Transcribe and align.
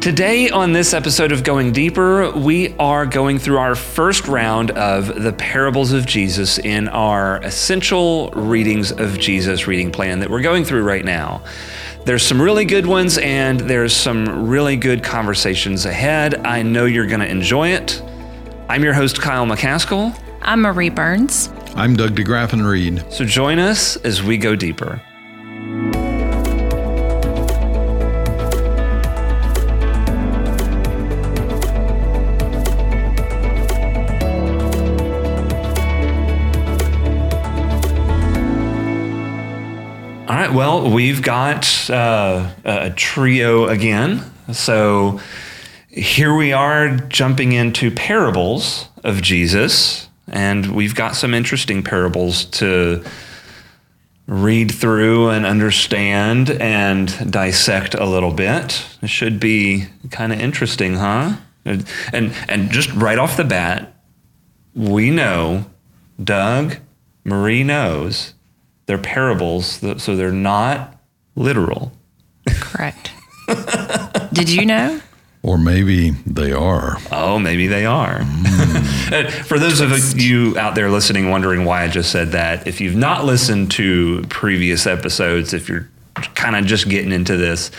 Today, 0.00 0.48
on 0.48 0.72
this 0.72 0.94
episode 0.94 1.30
of 1.30 1.44
Going 1.44 1.72
Deeper, 1.72 2.30
we 2.30 2.74
are 2.78 3.04
going 3.04 3.38
through 3.38 3.58
our 3.58 3.74
first 3.74 4.28
round 4.28 4.70
of 4.70 5.22
the 5.22 5.34
parables 5.34 5.92
of 5.92 6.06
Jesus 6.06 6.56
in 6.56 6.88
our 6.88 7.36
essential 7.42 8.30
readings 8.30 8.92
of 8.92 9.18
Jesus 9.18 9.66
reading 9.66 9.92
plan 9.92 10.20
that 10.20 10.30
we're 10.30 10.40
going 10.40 10.64
through 10.64 10.84
right 10.84 11.04
now. 11.04 11.42
There's 12.06 12.22
some 12.22 12.40
really 12.40 12.64
good 12.64 12.86
ones, 12.86 13.18
and 13.18 13.60
there's 13.60 13.94
some 13.94 14.48
really 14.48 14.76
good 14.76 15.04
conversations 15.04 15.84
ahead. 15.84 16.46
I 16.46 16.62
know 16.62 16.86
you're 16.86 17.06
going 17.06 17.20
to 17.20 17.30
enjoy 17.30 17.68
it. 17.68 18.02
I'm 18.70 18.82
your 18.82 18.94
host, 18.94 19.20
Kyle 19.20 19.44
McCaskill. 19.44 20.18
I'm 20.40 20.62
Marie 20.62 20.88
Burns. 20.88 21.50
I'm 21.76 21.94
Doug 21.94 22.12
DeGraffenreid. 22.12 23.12
So 23.12 23.26
join 23.26 23.58
us 23.58 23.96
as 23.96 24.22
we 24.22 24.38
go 24.38 24.56
deeper. 24.56 25.02
Right, 40.50 40.56
well, 40.56 40.90
we've 40.90 41.22
got 41.22 41.88
uh, 41.90 42.50
a 42.64 42.90
trio 42.90 43.68
again. 43.68 44.24
So 44.52 45.20
here 45.88 46.34
we 46.34 46.52
are 46.52 46.96
jumping 46.96 47.52
into 47.52 47.90
parables 47.90 48.88
of 49.04 49.22
Jesus, 49.22 50.08
and 50.26 50.74
we've 50.74 50.94
got 50.94 51.14
some 51.14 51.34
interesting 51.34 51.82
parables 51.82 52.44
to 52.46 53.04
read 54.26 54.70
through 54.72 55.30
and 55.30 55.46
understand 55.46 56.50
and 56.50 57.32
dissect 57.32 57.94
a 57.94 58.04
little 58.04 58.32
bit. 58.32 58.84
It 59.02 59.10
should 59.10 59.38
be 59.38 59.86
kind 60.10 60.32
of 60.32 60.40
interesting, 60.40 60.96
huh? 60.96 61.36
And 61.64 62.34
and 62.48 62.70
just 62.70 62.92
right 62.94 63.18
off 63.18 63.36
the 63.36 63.44
bat, 63.44 63.92
we 64.74 65.10
know 65.10 65.66
Doug 66.22 66.76
Marie 67.24 67.62
knows 67.62 68.34
they're 68.90 68.98
parables, 68.98 69.78
so 70.02 70.16
they're 70.16 70.32
not 70.32 71.00
literal. 71.36 71.92
Correct. 72.48 73.12
Did 74.32 74.50
you 74.50 74.66
know? 74.66 75.00
Or 75.44 75.58
maybe 75.58 76.10
they 76.26 76.50
are. 76.50 76.96
Oh, 77.12 77.38
maybe 77.38 77.68
they 77.68 77.86
are. 77.86 78.18
Mm. 78.18 79.30
For 79.46 79.60
those 79.60 79.78
of 79.78 80.20
you 80.20 80.58
out 80.58 80.74
there 80.74 80.90
listening, 80.90 81.30
wondering 81.30 81.64
why 81.64 81.84
I 81.84 81.88
just 81.88 82.10
said 82.10 82.32
that, 82.32 82.66
if 82.66 82.80
you've 82.80 82.96
not 82.96 83.24
listened 83.24 83.70
to 83.72 84.22
previous 84.28 84.88
episodes, 84.88 85.54
if 85.54 85.68
you're 85.68 85.88
kind 86.34 86.56
of 86.56 86.66
just 86.66 86.88
getting 86.88 87.12
into 87.12 87.36
this, 87.36 87.70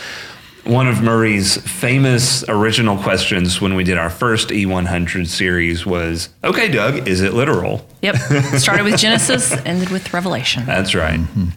one 0.63 0.87
of 0.87 1.01
Marie's 1.01 1.57
famous 1.57 2.47
original 2.47 2.97
questions 2.97 3.59
when 3.59 3.75
we 3.75 3.83
did 3.83 3.97
our 3.97 4.09
first 4.09 4.49
E100 4.49 5.27
series 5.27 5.85
was, 5.85 6.29
"Okay, 6.43 6.69
Doug, 6.69 7.07
is 7.07 7.21
it 7.21 7.33
literal?" 7.33 7.87
Yep. 8.01 8.15
Started 8.57 8.83
with 8.83 8.99
Genesis, 8.99 9.51
ended 9.65 9.89
with 9.89 10.13
Revelation. 10.13 10.65
That's 10.65 10.93
right. 10.93 11.19
Mm-hmm. 11.19 11.49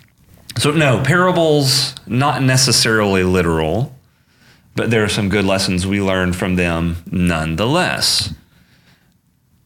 So 0.57 0.71
no, 0.71 1.03
parables 1.03 1.95
not 2.07 2.43
necessarily 2.43 3.25
literal, 3.25 3.95
but 4.77 4.91
there 4.91 5.05
are 5.05 5.09
some 5.09 5.29
good 5.29 5.45
lessons 5.45 5.87
we 5.87 6.01
learned 6.01 6.37
from 6.37 6.57
them 6.57 6.97
nonetheless. 7.11 8.33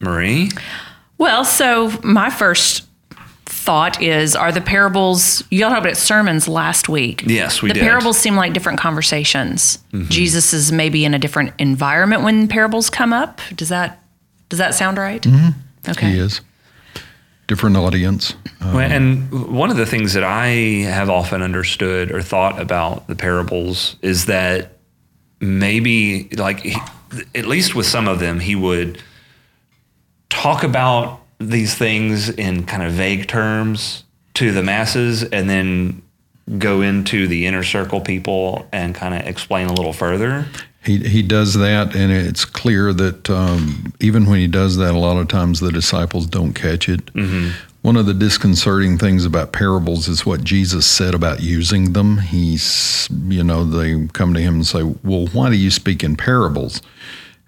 Marie? 0.00 0.50
Well, 1.18 1.44
so 1.44 1.92
my 2.02 2.30
first 2.30 2.87
thought 3.68 4.00
is 4.00 4.34
are 4.34 4.50
the 4.50 4.62
parables 4.62 5.44
you 5.50 5.62
all 5.62 5.70
talked 5.70 5.84
about 5.84 5.98
sermons 5.98 6.48
last 6.48 6.88
week. 6.88 7.22
Yes 7.26 7.60
we 7.60 7.68
the 7.68 7.74
did. 7.74 7.82
The 7.82 7.86
parables 7.86 8.16
seem 8.16 8.34
like 8.34 8.54
different 8.54 8.80
conversations. 8.80 9.76
Mm-hmm. 9.92 10.08
jesus 10.08 10.54
is 10.54 10.72
maybe 10.72 11.04
in 11.04 11.12
a 11.12 11.18
different 11.18 11.52
environment 11.58 12.22
when 12.22 12.48
parables 12.48 12.88
come 12.88 13.12
up. 13.12 13.42
Does 13.54 13.68
that 13.68 14.02
does 14.48 14.58
that 14.58 14.74
sound 14.74 14.96
right? 14.96 15.20
Mm-hmm. 15.20 15.90
okay. 15.90 16.12
He 16.12 16.18
is. 16.18 16.40
Different 17.46 17.76
audience. 17.76 18.32
Um, 18.62 18.72
well, 18.72 18.90
and 18.90 19.52
one 19.54 19.70
of 19.70 19.76
the 19.76 19.84
things 19.84 20.14
that 20.14 20.24
i 20.24 20.46
have 20.88 21.10
often 21.10 21.42
understood 21.42 22.10
or 22.10 22.22
thought 22.22 22.58
about 22.58 23.06
the 23.06 23.16
parables 23.16 23.96
is 24.00 24.24
that 24.26 24.78
maybe 25.40 26.30
like 26.38 26.60
he, 26.60 26.74
at 27.34 27.44
least 27.44 27.74
with 27.74 27.84
some 27.84 28.08
of 28.08 28.18
them 28.18 28.40
he 28.40 28.56
would 28.56 29.02
talk 30.30 30.62
about 30.62 31.20
these 31.38 31.74
things 31.74 32.28
in 32.28 32.64
kind 32.64 32.82
of 32.82 32.92
vague 32.92 33.28
terms 33.28 34.04
to 34.34 34.52
the 34.52 34.62
masses 34.62 35.22
and 35.22 35.48
then 35.48 36.02
go 36.58 36.80
into 36.80 37.28
the 37.28 37.46
inner 37.46 37.62
circle 37.62 38.00
people 38.00 38.66
and 38.72 38.94
kind 38.94 39.14
of 39.14 39.26
explain 39.26 39.68
a 39.68 39.72
little 39.72 39.92
further? 39.92 40.46
He, 40.84 40.98
he 40.98 41.22
does 41.22 41.54
that, 41.54 41.94
and 41.94 42.10
it's 42.10 42.44
clear 42.44 42.92
that 42.94 43.28
um, 43.28 43.92
even 44.00 44.26
when 44.26 44.38
he 44.38 44.46
does 44.46 44.76
that, 44.76 44.94
a 44.94 44.98
lot 44.98 45.18
of 45.18 45.28
times 45.28 45.60
the 45.60 45.72
disciples 45.72 46.26
don't 46.26 46.54
catch 46.54 46.88
it. 46.88 47.04
Mm-hmm. 47.06 47.50
One 47.82 47.96
of 47.96 48.06
the 48.06 48.14
disconcerting 48.14 48.98
things 48.98 49.24
about 49.24 49.52
parables 49.52 50.08
is 50.08 50.24
what 50.24 50.44
Jesus 50.44 50.86
said 50.86 51.14
about 51.14 51.40
using 51.40 51.92
them. 51.92 52.18
He's, 52.18 53.08
you 53.10 53.44
know, 53.44 53.64
they 53.64 54.06
come 54.08 54.34
to 54.34 54.40
him 54.40 54.54
and 54.54 54.66
say, 54.66 54.82
Well, 54.82 55.26
why 55.28 55.50
do 55.50 55.56
you 55.56 55.70
speak 55.70 56.02
in 56.02 56.16
parables? 56.16 56.82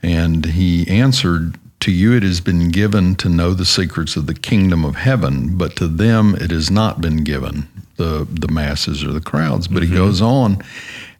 And 0.03 0.45
he 0.45 0.89
answered, 0.89 1.59
to 1.81 1.91
you 1.91 2.15
it 2.15 2.23
has 2.23 2.41
been 2.41 2.71
given 2.71 3.15
to 3.17 3.29
know 3.29 3.55
the 3.55 3.65
secrets 3.65 4.17
of 4.17 4.27
the 4.27 4.35
kingdom 4.35 4.85
of 4.85 4.97
heaven, 4.97 5.57
but 5.57 5.77
to 5.77 5.87
them 5.87 6.35
it 6.35 6.51
has 6.51 6.71
not 6.71 7.01
been 7.01 7.25
given, 7.25 7.69
the, 7.97 8.27
the 8.31 8.49
masses 8.49 9.03
or 9.03 9.13
the 9.13 9.21
crowds. 9.21 9.67
But 9.67 9.83
mm-hmm. 9.83 9.93
he 9.93 9.99
goes 9.99 10.21
on 10.21 10.63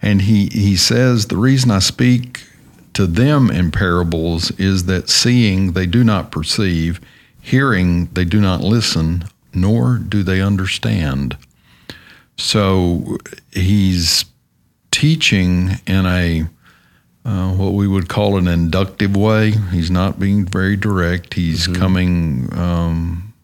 and 0.03 0.23
he, 0.23 0.47
he 0.49 0.77
says, 0.77 1.27
The 1.27 1.37
reason 1.37 1.71
I 1.71 1.79
speak 1.79 2.43
to 2.93 3.07
them 3.07 3.51
in 3.51 3.71
parables 3.71 4.51
is 4.53 4.85
that 4.85 5.09
seeing 5.09 5.73
they 5.73 5.87
do 5.87 6.05
not 6.05 6.31
perceive, 6.31 7.01
hearing 7.41 8.07
they 8.07 8.25
do 8.25 8.41
not 8.41 8.61
listen, 8.61 9.25
nor 9.55 9.97
do 9.97 10.23
they 10.23 10.41
understand. 10.41 11.37
So 12.37 13.19
he's 13.53 14.25
teaching 14.91 15.81
in 15.87 16.07
a 16.07 16.47
uh, 17.25 17.53
what 17.53 17.75
we 17.75 17.87
would 17.87 18.09
call 18.09 18.37
an 18.37 18.49
inductive 18.49 19.17
way. 19.17 19.51
He's 19.51 19.91
not 19.91 20.19
being 20.19 20.47
very 20.47 20.77
direct. 20.77 21.35
He's 21.35 21.67
mm-hmm. 21.67 21.81
coming 21.81 22.49
um, 22.53 23.35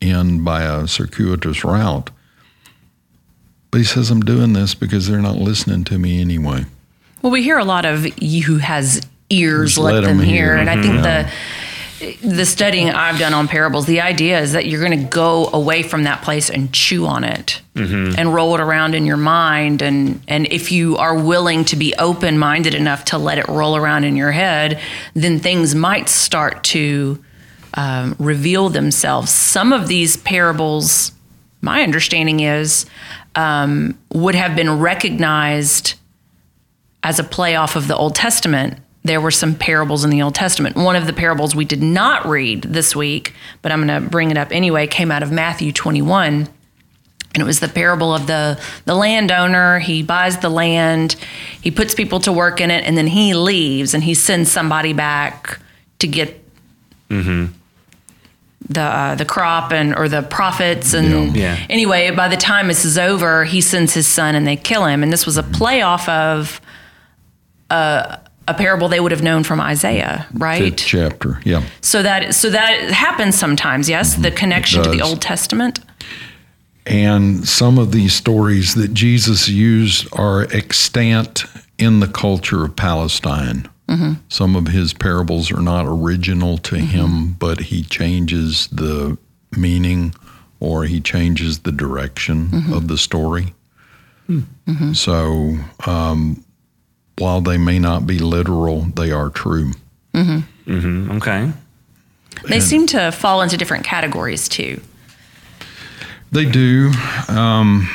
in 0.00 0.44
by 0.44 0.62
a 0.62 0.86
circuitous 0.88 1.64
route. 1.64 2.10
But 3.70 3.78
he 3.78 3.84
says, 3.84 4.10
I'm 4.10 4.22
doing 4.22 4.54
this 4.54 4.74
because 4.74 5.06
they're 5.08 5.20
not 5.20 5.36
listening 5.36 5.84
to 5.84 5.98
me 5.98 6.20
anyway. 6.20 6.64
Well, 7.22 7.32
we 7.32 7.42
hear 7.42 7.58
a 7.58 7.64
lot 7.64 7.84
of 7.84 8.06
you 8.22 8.44
who 8.44 8.56
has 8.58 9.06
ears, 9.30 9.76
let, 9.76 9.94
let, 9.94 10.00
them 10.04 10.20
hear. 10.20 10.26
hear. 10.26 10.56
And 10.56 10.68
mm-hmm. 10.68 10.78
I 10.78 10.82
think 10.82 10.94
yeah. 11.04 11.22
the 11.22 11.32
the 11.98 12.44
studying 12.44 12.90
I've 12.90 13.18
done 13.18 13.34
on 13.34 13.48
parables, 13.48 13.86
the 13.86 14.00
idea 14.00 14.40
is 14.40 14.52
that 14.52 14.66
you're 14.66 14.84
going 14.84 14.98
to 14.98 15.08
go 15.08 15.48
away 15.52 15.82
from 15.82 16.04
that 16.04 16.22
place 16.22 16.48
and 16.48 16.72
chew 16.72 17.06
on 17.06 17.24
it 17.24 17.60
mm-hmm. 17.74 18.18
and 18.18 18.32
roll 18.32 18.54
it 18.54 18.60
around 18.60 18.94
in 18.94 19.04
your 19.04 19.16
mind. 19.16 19.82
And, 19.82 20.20
and 20.28 20.46
if 20.52 20.70
you 20.70 20.96
are 20.96 21.18
willing 21.18 21.64
to 21.66 21.76
be 21.76 21.94
open 21.98 22.38
minded 22.38 22.74
enough 22.74 23.04
to 23.06 23.18
let 23.18 23.38
it 23.38 23.48
roll 23.48 23.76
around 23.76 24.04
in 24.04 24.16
your 24.16 24.30
head, 24.30 24.80
then 25.14 25.40
things 25.40 25.74
might 25.74 26.08
start 26.08 26.62
to 26.64 27.22
um, 27.74 28.14
reveal 28.18 28.68
themselves. 28.68 29.30
Some 29.32 29.72
of 29.72 29.88
these 29.88 30.16
parables, 30.16 31.12
my 31.60 31.82
understanding 31.82 32.40
is, 32.40 32.86
um, 33.34 33.98
would 34.12 34.34
have 34.34 34.54
been 34.54 34.78
recognized 34.78 35.94
as 37.02 37.18
a 37.18 37.24
play 37.24 37.56
off 37.56 37.76
of 37.76 37.88
the 37.88 37.96
Old 37.96 38.14
Testament 38.14 38.78
there 39.04 39.20
were 39.20 39.30
some 39.30 39.54
parables 39.54 40.04
in 40.04 40.10
the 40.10 40.22
Old 40.22 40.34
Testament. 40.34 40.76
One 40.76 40.96
of 40.96 41.06
the 41.06 41.12
parables 41.12 41.54
we 41.54 41.64
did 41.64 41.82
not 41.82 42.26
read 42.26 42.62
this 42.62 42.94
week, 42.94 43.34
but 43.62 43.72
I'm 43.72 43.86
going 43.86 44.02
to 44.02 44.08
bring 44.08 44.30
it 44.30 44.36
up 44.36 44.52
anyway, 44.52 44.86
came 44.86 45.10
out 45.10 45.22
of 45.22 45.30
Matthew 45.30 45.72
21. 45.72 46.48
And 47.34 47.42
it 47.42 47.44
was 47.44 47.60
the 47.60 47.68
parable 47.68 48.14
of 48.14 48.26
the, 48.26 48.60
the 48.84 48.94
landowner. 48.94 49.78
He 49.78 50.02
buys 50.02 50.38
the 50.38 50.48
land, 50.48 51.14
he 51.60 51.70
puts 51.70 51.94
people 51.94 52.20
to 52.20 52.32
work 52.32 52.60
in 52.60 52.70
it, 52.70 52.84
and 52.84 52.96
then 52.96 53.06
he 53.06 53.34
leaves 53.34 53.94
and 53.94 54.02
he 54.02 54.14
sends 54.14 54.50
somebody 54.50 54.92
back 54.92 55.60
to 56.00 56.06
get 56.06 56.42
mm-hmm. 57.08 57.52
the 58.68 58.80
uh, 58.80 59.14
the 59.14 59.24
crop 59.24 59.72
and 59.72 59.94
or 59.94 60.08
the 60.08 60.22
profits. 60.22 60.94
And 60.94 61.36
yeah. 61.36 61.56
Yeah. 61.56 61.66
anyway, 61.68 62.10
by 62.10 62.28
the 62.28 62.36
time 62.36 62.68
this 62.68 62.84
is 62.84 62.98
over, 62.98 63.44
he 63.44 63.60
sends 63.60 63.94
his 63.94 64.06
son 64.06 64.34
and 64.34 64.46
they 64.46 64.56
kill 64.56 64.86
him. 64.86 65.02
And 65.02 65.12
this 65.12 65.26
was 65.26 65.36
a 65.36 65.42
play 65.42 65.82
off 65.82 66.08
of 66.08 66.60
uh, 67.70 68.16
a 68.48 68.54
parable 68.54 68.88
they 68.88 69.00
would 69.00 69.12
have 69.12 69.22
known 69.22 69.44
from 69.44 69.60
Isaiah, 69.60 70.26
right? 70.32 70.62
Fifth 70.62 70.86
chapter, 70.86 71.40
yeah. 71.44 71.62
So 71.80 72.02
that 72.02 72.34
so 72.34 72.50
that 72.50 72.90
happens 72.90 73.38
sometimes, 73.38 73.88
yes, 73.88 74.14
mm-hmm. 74.14 74.22
the 74.22 74.30
connection 74.30 74.82
to 74.82 74.90
the 74.90 75.02
Old 75.02 75.20
Testament. 75.20 75.80
And 76.86 77.46
some 77.46 77.78
of 77.78 77.92
these 77.92 78.14
stories 78.14 78.74
that 78.74 78.94
Jesus 78.94 79.48
used 79.48 80.08
are 80.12 80.44
extant 80.44 81.44
in 81.76 82.00
the 82.00 82.06
culture 82.06 82.64
of 82.64 82.76
Palestine. 82.76 83.68
Mm-hmm. 83.88 84.14
Some 84.28 84.56
of 84.56 84.68
his 84.68 84.94
parables 84.94 85.52
are 85.52 85.60
not 85.60 85.86
original 85.86 86.58
to 86.58 86.76
mm-hmm. 86.76 86.86
him, 86.86 87.32
but 87.34 87.60
he 87.60 87.82
changes 87.82 88.68
the 88.68 89.18
meaning 89.56 90.14
or 90.60 90.84
he 90.84 91.00
changes 91.00 91.60
the 91.60 91.72
direction 91.72 92.48
mm-hmm. 92.48 92.72
of 92.72 92.88
the 92.88 92.98
story. 92.98 93.54
Mm-hmm. 94.28 94.92
So, 94.92 95.58
um, 95.86 96.44
while 97.18 97.40
they 97.40 97.58
may 97.58 97.78
not 97.78 98.06
be 98.06 98.18
literal, 98.18 98.82
they 98.82 99.10
are 99.10 99.30
true. 99.30 99.72
Mm-hmm. 100.14 100.72
Mm-hmm. 100.72 101.10
Okay. 101.16 101.52
They 102.48 102.56
and 102.56 102.64
seem 102.64 102.86
to 102.88 103.10
fall 103.10 103.42
into 103.42 103.56
different 103.56 103.84
categories 103.84 104.48
too. 104.48 104.80
They 106.30 106.44
do. 106.44 106.92
Um, 107.28 107.88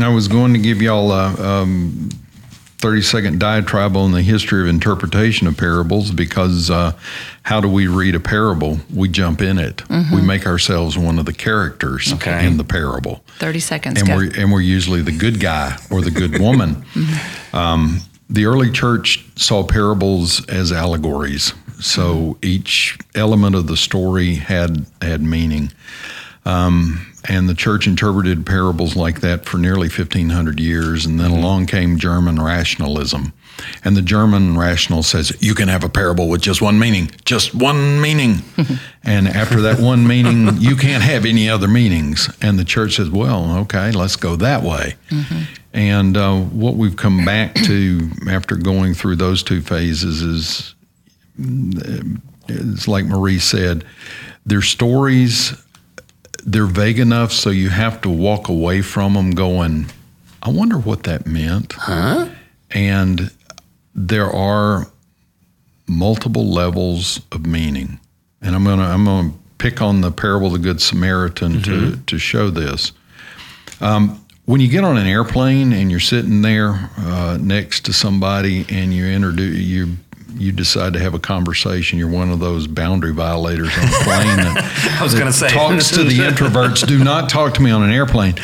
I 0.00 0.08
was 0.08 0.28
going 0.28 0.52
to 0.52 0.58
give 0.58 0.82
y'all 0.82 1.12
a 1.12 1.34
um, 1.62 2.10
30 2.78 3.02
second 3.02 3.40
diatribe 3.40 3.96
on 3.96 4.12
the 4.12 4.22
history 4.22 4.62
of 4.62 4.68
interpretation 4.68 5.46
of 5.46 5.56
parables 5.56 6.12
because 6.12 6.70
uh, 6.70 6.92
how 7.42 7.60
do 7.60 7.68
we 7.68 7.88
read 7.88 8.14
a 8.14 8.20
parable? 8.20 8.78
We 8.94 9.08
jump 9.08 9.40
in 9.40 9.58
it. 9.58 9.78
Mm-hmm. 9.78 10.14
We 10.14 10.22
make 10.22 10.46
ourselves 10.46 10.96
one 10.96 11.18
of 11.18 11.24
the 11.24 11.32
characters 11.32 12.12
okay. 12.14 12.46
in 12.46 12.56
the 12.56 12.64
parable. 12.64 13.24
30 13.38 13.60
seconds. 13.60 14.00
And 14.00 14.08
we're, 14.08 14.30
and 14.40 14.52
we're 14.52 14.60
usually 14.60 15.02
the 15.02 15.16
good 15.16 15.40
guy 15.40 15.76
or 15.90 16.00
the 16.00 16.10
good 16.10 16.40
woman. 16.40 16.74
mm-hmm. 16.94 17.56
um, 17.56 18.00
the 18.30 18.44
early 18.44 18.70
church 18.70 19.24
saw 19.36 19.64
parables 19.64 20.46
as 20.48 20.72
allegories. 20.72 21.52
So 21.80 22.14
mm-hmm. 22.14 22.38
each 22.42 22.98
element 23.14 23.54
of 23.54 23.66
the 23.66 23.76
story 23.76 24.34
had 24.34 24.86
had 25.00 25.22
meaning. 25.22 25.72
Um, 26.44 27.06
and 27.28 27.48
the 27.48 27.54
church 27.54 27.86
interpreted 27.86 28.46
parables 28.46 28.96
like 28.96 29.20
that 29.20 29.44
for 29.44 29.58
nearly 29.58 29.88
1500 29.88 30.60
years. 30.60 31.06
And 31.06 31.18
then 31.20 31.30
mm-hmm. 31.30 31.40
along 31.40 31.66
came 31.66 31.98
German 31.98 32.40
rationalism. 32.40 33.32
And 33.84 33.96
the 33.96 34.02
German 34.02 34.56
rational 34.56 35.02
says, 35.02 35.36
you 35.40 35.54
can 35.54 35.68
have 35.68 35.84
a 35.84 35.88
parable 35.88 36.28
with 36.28 36.40
just 36.40 36.62
one 36.62 36.78
meaning, 36.78 37.10
just 37.24 37.54
one 37.54 38.00
meaning. 38.00 38.42
and 39.04 39.28
after 39.28 39.60
that 39.62 39.80
one 39.80 40.06
meaning, 40.06 40.56
you 40.58 40.76
can't 40.76 41.02
have 41.02 41.24
any 41.24 41.48
other 41.48 41.68
meanings. 41.68 42.30
And 42.40 42.58
the 42.58 42.64
church 42.64 42.96
says, 42.96 43.10
well, 43.10 43.58
okay, 43.58 43.90
let's 43.90 44.16
go 44.16 44.36
that 44.36 44.62
way. 44.62 44.96
Mm-hmm. 45.10 45.42
And 45.72 46.16
uh, 46.16 46.40
what 46.40 46.74
we've 46.74 46.96
come 46.96 47.24
back 47.24 47.54
to 47.54 48.10
after 48.28 48.56
going 48.56 48.94
through 48.94 49.16
those 49.16 49.42
two 49.42 49.60
phases 49.60 50.22
is, 50.22 50.74
it's 52.48 52.88
like 52.88 53.04
Marie 53.04 53.38
said, 53.38 53.84
they're 54.46 54.62
stories 54.62 55.54
they're 56.44 56.66
vague 56.66 56.98
enough 56.98 57.32
so 57.32 57.50
you 57.50 57.68
have 57.68 58.00
to 58.00 58.08
walk 58.08 58.48
away 58.48 58.80
from 58.80 59.14
them 59.14 59.32
going, 59.32 59.86
I 60.42 60.50
wonder 60.50 60.78
what 60.78 61.02
that 61.04 61.26
meant. 61.26 61.74
Huh? 61.74 62.28
And 62.70 63.30
there 63.94 64.30
are 64.30 64.86
multiple 65.86 66.46
levels 66.46 67.20
of 67.32 67.46
meaning. 67.46 67.98
And 68.40 68.54
I'm 68.54 68.64
gonna 68.64 68.84
I'm 68.84 69.04
gonna 69.04 69.32
pick 69.58 69.82
on 69.82 70.00
the 70.00 70.12
parable 70.12 70.48
of 70.48 70.52
the 70.52 70.58
Good 70.58 70.80
Samaritan 70.80 71.54
mm-hmm. 71.54 71.90
to, 71.90 71.96
to 71.96 72.18
show 72.18 72.50
this. 72.50 72.92
Um, 73.80 74.24
when 74.44 74.60
you 74.60 74.68
get 74.68 74.82
on 74.82 74.96
an 74.96 75.06
airplane 75.06 75.72
and 75.72 75.90
you're 75.90 76.00
sitting 76.00 76.42
there 76.42 76.90
uh, 76.96 77.36
next 77.40 77.84
to 77.84 77.92
somebody 77.92 78.64
and 78.70 78.94
you 78.94 79.06
introduce 79.06 79.58
you 79.58 79.96
you 80.36 80.52
decide 80.52 80.92
to 80.92 80.98
have 80.98 81.14
a 81.14 81.18
conversation, 81.18 81.98
you're 81.98 82.10
one 82.10 82.30
of 82.30 82.40
those 82.40 82.66
boundary 82.66 83.12
violators 83.12 83.76
on 83.76 83.84
a 83.84 84.04
plane 84.04 84.36
that, 84.36 84.96
I 85.00 85.02
was 85.02 85.14
going 85.14 85.26
to 85.26 85.32
say 85.32 85.48
talks 85.48 85.90
to 85.90 86.04
the 86.04 86.18
introverts. 86.18 86.86
Do 86.86 87.02
not 87.02 87.28
talk 87.28 87.54
to 87.54 87.62
me 87.62 87.70
on 87.70 87.82
an 87.82 87.90
airplane. 87.90 88.34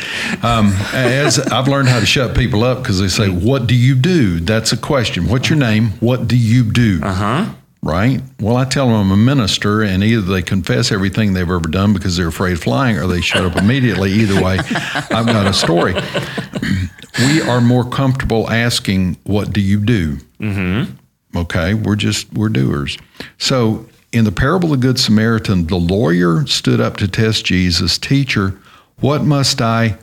Um, 0.43 0.73
as 0.93 1.39
I've 1.39 1.67
learned 1.67 1.89
how 1.89 1.99
to 1.99 2.05
shut 2.05 2.35
people 2.35 2.63
up 2.63 2.79
because 2.79 2.99
they 2.99 3.07
say, 3.07 3.29
"What 3.29 3.67
do 3.67 3.75
you 3.75 3.95
do?" 3.95 4.39
That's 4.39 4.71
a 4.71 4.77
question. 4.77 5.27
What's 5.27 5.49
your 5.49 5.59
name? 5.59 5.91
What 5.99 6.27
do 6.27 6.37
you 6.37 6.63
do? 6.63 6.99
Uh 7.03 7.13
huh 7.13 7.53
right? 7.85 8.19
Well, 8.41 8.57
I 8.57 8.65
tell 8.65 8.87
them 8.87 8.95
I'm 8.95 9.11
a 9.11 9.15
minister, 9.15 9.83
and 9.83 10.03
either 10.03 10.21
they 10.21 10.41
confess 10.41 10.91
everything 10.91 11.33
they've 11.33 11.43
ever 11.43 11.59
done 11.59 11.93
because 11.93 12.17
they're 12.17 12.27
afraid 12.27 12.53
of 12.53 12.63
flying, 12.63 12.97
or 12.97 13.07
they 13.07 13.21
shut 13.21 13.45
up 13.45 13.55
immediately. 13.55 14.11
Either 14.11 14.43
way, 14.43 14.57
I've 14.57 15.27
got 15.27 15.45
a 15.45 15.53
story. 15.53 15.93
we 17.19 17.41
are 17.41 17.61
more 17.61 17.87
comfortable 17.87 18.49
asking, 18.49 19.17
"What 19.23 19.53
do 19.53 19.61
you 19.61 19.79
do?" 19.79 20.17
Mm-hmm. 20.39 20.95
Okay, 21.35 21.73
we're 21.73 21.95
just 21.95 22.31
we're 22.33 22.49
doers. 22.49 22.97
So 23.37 23.85
in 24.11 24.23
the 24.23 24.31
parable 24.31 24.73
of 24.73 24.79
the 24.79 24.87
Good 24.87 24.99
Samaritan, 24.99 25.67
the 25.67 25.75
lawyer 25.75 26.45
stood 26.47 26.79
up 26.79 26.97
to 26.97 27.07
test 27.07 27.45
Jesus, 27.45 27.97
teacher, 27.97 28.57
what 28.99 29.23
must 29.23 29.61
I 29.61 29.97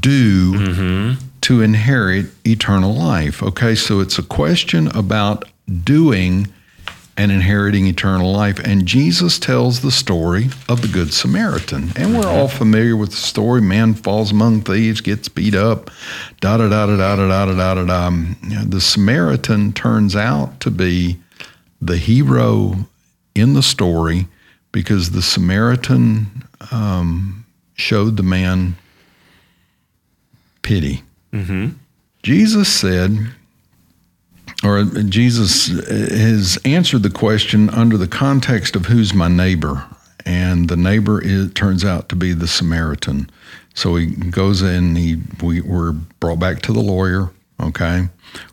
do 0.00 0.52
mm-hmm. 0.54 1.26
to 1.42 1.60
inherit 1.62 2.26
eternal 2.46 2.94
life? 2.94 3.42
Okay, 3.42 3.74
so 3.74 4.00
it's 4.00 4.18
a 4.18 4.22
question 4.22 4.88
about 4.96 5.44
doing 5.84 6.48
and 7.20 7.30
inheriting 7.30 7.86
eternal 7.86 8.32
life. 8.32 8.58
And 8.60 8.86
Jesus 8.86 9.38
tells 9.38 9.82
the 9.82 9.90
story 9.90 10.48
of 10.70 10.80
the 10.80 10.88
Good 10.88 11.12
Samaritan. 11.12 11.92
And 11.94 12.16
we're 12.16 12.26
all 12.26 12.48
familiar 12.48 12.96
with 12.96 13.10
the 13.10 13.16
story. 13.16 13.60
Man 13.60 13.92
falls 13.92 14.30
among 14.30 14.62
thieves, 14.62 15.02
gets 15.02 15.28
beat 15.28 15.54
up, 15.54 15.90
da 16.40 16.56
da 16.56 16.70
da 16.70 16.86
da 16.86 16.96
da 16.96 17.16
da 17.16 17.44
da 17.44 17.54
da 17.54 17.74
da 17.74 17.84
da. 17.84 18.10
The 18.64 18.80
Samaritan 18.80 19.74
turns 19.74 20.16
out 20.16 20.60
to 20.60 20.70
be 20.70 21.18
the 21.78 21.98
hero 21.98 22.86
in 23.34 23.52
the 23.52 23.62
story 23.62 24.26
because 24.72 25.10
the 25.10 25.20
Samaritan 25.20 26.44
um, 26.72 27.44
showed 27.74 28.16
the 28.16 28.22
man 28.22 28.76
pity. 30.62 31.02
Mm-hmm. 31.34 31.72
Jesus 32.22 32.72
said, 32.72 33.34
or 34.62 34.84
Jesus 34.84 35.68
has 35.88 36.58
answered 36.64 37.02
the 37.02 37.10
question 37.10 37.70
under 37.70 37.96
the 37.96 38.08
context 38.08 38.76
of 38.76 38.86
who's 38.86 39.14
my 39.14 39.28
neighbor. 39.28 39.86
And 40.26 40.68
the 40.68 40.76
neighbor 40.76 41.20
is, 41.22 41.52
turns 41.54 41.84
out 41.84 42.08
to 42.10 42.16
be 42.16 42.34
the 42.34 42.46
Samaritan. 42.46 43.30
So 43.74 43.96
he 43.96 44.06
goes 44.06 44.60
in, 44.60 44.96
he, 44.96 45.22
we, 45.42 45.62
we're 45.62 45.92
brought 45.92 46.38
back 46.38 46.60
to 46.62 46.72
the 46.72 46.80
lawyer. 46.80 47.30
Okay. 47.58 48.08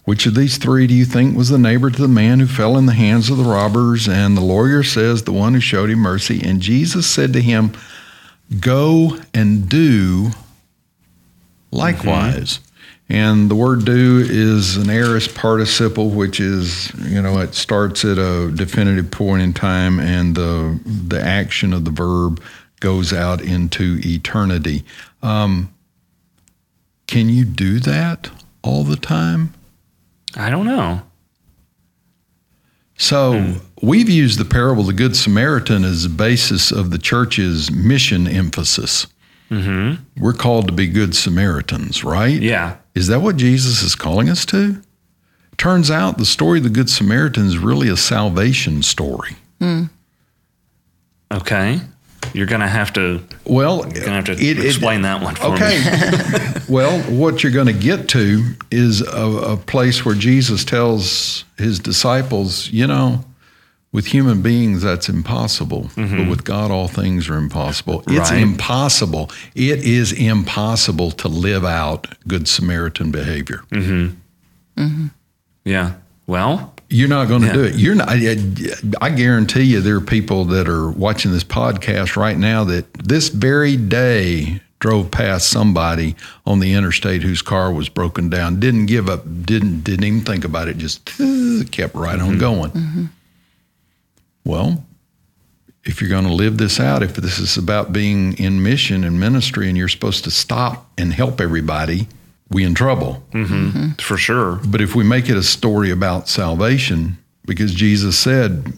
Which 0.05 0.25
of 0.25 0.35
these 0.35 0.57
three 0.57 0.87
do 0.87 0.93
you 0.93 1.05
think 1.05 1.35
was 1.35 1.49
the 1.49 1.57
neighbor 1.57 1.89
to 1.89 2.01
the 2.01 2.07
man 2.07 2.39
who 2.39 2.47
fell 2.47 2.77
in 2.77 2.85
the 2.85 2.93
hands 2.93 3.29
of 3.29 3.37
the 3.37 3.43
robbers? 3.43 4.07
And 4.07 4.35
the 4.35 4.41
lawyer 4.41 4.83
says, 4.83 5.23
the 5.23 5.33
one 5.33 5.53
who 5.53 5.59
showed 5.59 5.89
him 5.89 5.99
mercy. 5.99 6.41
And 6.43 6.61
Jesus 6.61 7.07
said 7.07 7.33
to 7.33 7.41
him, 7.41 7.73
Go 8.61 9.17
and 9.33 9.67
do 9.67 10.31
likewise. 11.71 12.59
Mm-hmm. 12.59 12.66
And 13.09 13.49
the 13.49 13.55
word 13.55 13.85
do 13.85 14.21
is 14.27 14.75
an 14.75 14.89
aorist 14.89 15.33
participle, 15.33 16.09
which 16.09 16.41
is, 16.41 16.93
you 16.99 17.21
know, 17.21 17.39
it 17.39 17.55
starts 17.55 18.03
at 18.03 18.17
a 18.17 18.51
definitive 18.51 19.11
point 19.11 19.41
in 19.41 19.53
time 19.53 19.99
and 19.99 20.35
the, 20.35 20.77
the 20.85 21.21
action 21.21 21.71
of 21.71 21.85
the 21.85 21.91
verb 21.91 22.41
goes 22.81 23.13
out 23.13 23.41
into 23.41 23.99
eternity. 24.03 24.83
Um, 25.23 25.73
can 27.07 27.29
you 27.29 27.45
do 27.45 27.79
that 27.79 28.29
all 28.61 28.83
the 28.83 28.97
time? 28.97 29.53
I 30.35 30.49
don't 30.49 30.65
know. 30.65 31.01
So 32.97 33.39
hmm. 33.39 33.53
we've 33.81 34.09
used 34.09 34.37
the 34.37 34.45
parable 34.45 34.81
of 34.81 34.87
the 34.87 34.93
Good 34.93 35.15
Samaritan 35.15 35.85
as 35.85 36.03
the 36.03 36.09
basis 36.09 36.71
of 36.71 36.91
the 36.91 36.97
church's 36.97 37.71
mission 37.71 38.27
emphasis. 38.27 39.07
Mm-hmm. 39.49 40.21
We're 40.21 40.33
called 40.33 40.67
to 40.67 40.73
be 40.73 40.87
good 40.87 41.15
Samaritans, 41.15 42.03
right? 42.03 42.41
Yeah. 42.41 42.77
Is 42.97 43.05
that 43.07 43.19
what 43.19 43.37
Jesus 43.37 43.83
is 43.83 43.93
calling 43.93 44.27
us 44.27 44.43
to? 44.47 44.81
Turns 45.57 45.91
out 45.91 46.17
the 46.17 46.25
story 46.25 46.57
of 46.57 46.63
the 46.63 46.71
Good 46.71 46.89
Samaritan 46.89 47.45
is 47.45 47.59
really 47.59 47.89
a 47.89 47.95
salvation 47.95 48.81
story. 48.81 49.35
Mm. 49.61 49.91
Okay. 51.31 51.79
You're 52.33 52.47
going 52.47 52.61
to 52.61 52.67
have 52.67 52.91
to. 52.93 53.23
Well, 53.45 53.81
you're 53.81 54.03
going 54.03 54.05
to 54.05 54.09
have 54.09 54.25
to 54.25 54.31
it, 54.31 54.65
explain 54.65 55.01
it, 55.01 55.03
that 55.03 55.21
one 55.21 55.35
for 55.35 55.53
okay. 55.53 55.79
me. 55.79 56.37
Okay. 56.37 56.61
well, 56.69 56.99
what 57.03 57.43
you're 57.43 57.51
going 57.51 57.67
to 57.67 57.73
get 57.73 58.09
to 58.09 58.55
is 58.71 59.01
a, 59.01 59.51
a 59.51 59.57
place 59.57 60.03
where 60.03 60.15
Jesus 60.15 60.65
tells 60.65 61.45
his 61.55 61.77
disciples, 61.77 62.67
you 62.71 62.87
know, 62.87 63.23
with 63.91 64.07
human 64.07 64.41
beings, 64.41 64.81
that's 64.81 65.09
impossible. 65.09 65.83
Mm-hmm. 65.95 66.17
But 66.17 66.29
with 66.29 66.43
God, 66.43 66.71
all 66.71 66.87
things 66.87 67.29
are 67.29 67.37
impossible. 67.37 68.03
It's 68.07 68.31
right. 68.31 68.41
impossible. 68.41 69.31
It 69.55 69.79
is 69.79 70.11
impossible 70.11 71.11
to 71.11 71.27
live 71.27 71.63
out 71.63 72.07
Good 72.27 72.47
Samaritan 72.47 73.11
behavior. 73.11 73.63
Mm-hmm. 73.71 74.81
Mm-hmm. 74.81 75.07
Yeah. 75.63 75.93
Well, 76.27 76.73
you're 76.89 77.09
not 77.09 77.27
going 77.27 77.41
to 77.41 77.47
yeah. 77.47 77.53
do 77.53 77.63
it. 77.63 77.75
You're 77.75 77.95
not. 77.95 78.09
I, 78.09 78.37
I 79.01 79.09
guarantee 79.09 79.63
you, 79.63 79.81
there 79.81 79.95
are 79.95 80.01
people 80.01 80.45
that 80.45 80.67
are 80.67 80.89
watching 80.89 81.31
this 81.31 81.43
podcast 81.43 82.15
right 82.15 82.37
now 82.37 82.63
that 82.65 82.93
this 82.93 83.29
very 83.29 83.77
day 83.77 84.61
drove 84.79 85.09
past 85.09 85.49
somebody 85.49 86.15
on 86.45 86.59
the 86.59 86.73
interstate 86.73 87.23
whose 87.23 87.41
car 87.41 87.71
was 87.71 87.89
broken 87.89 88.29
down. 88.29 88.59
Didn't 88.59 88.85
give 88.85 89.09
up. 89.09 89.23
Didn't 89.43 89.81
didn't 89.81 90.03
even 90.03 90.21
think 90.21 90.45
about 90.45 90.67
it. 90.67 90.77
Just 90.77 91.09
uh, 91.19 91.63
kept 91.71 91.95
right 91.95 92.19
on 92.19 92.37
mm-hmm. 92.37 92.39
going. 92.39 93.09
Well, 94.47 94.85
if 95.83 95.99
you're 95.99 96.09
going 96.09 96.25
to 96.25 96.33
live 96.33 96.57
this 96.57 96.79
out, 96.79 97.03
if 97.03 97.15
this 97.15 97.37
is 97.37 97.57
about 97.57 97.91
being 97.91 98.37
in 98.37 98.63
mission 98.63 99.03
and 99.03 99.19
ministry 99.19 99.67
and 99.67 99.77
you're 99.77 99.89
supposed 99.89 100.23
to 100.23 100.31
stop 100.31 100.89
and 100.97 101.11
help 101.11 101.41
everybody, 101.41 102.07
we 102.49 102.63
in 102.63 102.73
trouble. 102.73 103.23
Mm-hmm. 103.31 103.53
Mm-hmm. 103.53 103.91
For 104.01 104.17
sure. 104.17 104.61
But 104.65 104.79
if 104.79 104.95
we 104.95 105.03
make 105.03 105.29
it 105.29 105.35
a 105.35 105.43
story 105.43 105.91
about 105.91 106.29
salvation, 106.29 107.17
because 107.45 107.73
Jesus 107.73 108.17
said, 108.17 108.71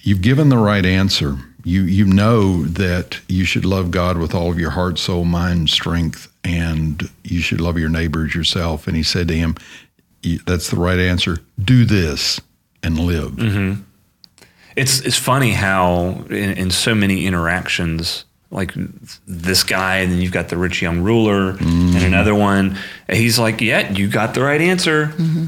you've 0.00 0.22
given 0.22 0.48
the 0.48 0.58
right 0.58 0.86
answer. 0.86 1.38
You, 1.64 1.82
you 1.82 2.04
know 2.04 2.62
that 2.64 3.20
you 3.28 3.44
should 3.44 3.64
love 3.64 3.90
God 3.90 4.18
with 4.18 4.34
all 4.34 4.50
of 4.50 4.60
your 4.60 4.70
heart, 4.70 4.98
soul, 4.98 5.24
mind, 5.24 5.70
strength, 5.70 6.32
and 6.44 7.10
you 7.24 7.40
should 7.40 7.60
love 7.60 7.78
your 7.78 7.88
neighbors 7.88 8.34
yourself. 8.34 8.86
And 8.86 8.96
he 8.96 9.02
said 9.02 9.26
to 9.28 9.34
him, 9.34 9.56
that's 10.46 10.70
the 10.70 10.76
right 10.76 11.00
answer. 11.00 11.38
Do 11.60 11.84
this 11.84 12.40
and 12.82 12.98
live. 12.98 13.32
Mm-hmm. 13.32 13.82
It's 14.76 15.00
it's 15.00 15.16
funny 15.16 15.52
how 15.52 16.24
in, 16.30 16.56
in, 16.56 16.70
so 16.70 16.94
many 16.94 17.26
interactions, 17.26 18.24
like 18.50 18.72
this 19.26 19.64
guy, 19.64 19.98
and 19.98 20.12
then 20.12 20.20
you've 20.20 20.32
got 20.32 20.48
the 20.48 20.56
rich 20.56 20.82
young 20.82 21.00
ruler, 21.00 21.54
mm-hmm. 21.54 21.96
and 21.96 22.04
another 22.04 22.34
one. 22.34 22.78
He's 23.08 23.38
like, 23.38 23.60
"Yeah, 23.60 23.90
you 23.92 24.08
got 24.08 24.34
the 24.34 24.42
right 24.42 24.60
answer," 24.60 25.06
mm-hmm. 25.06 25.46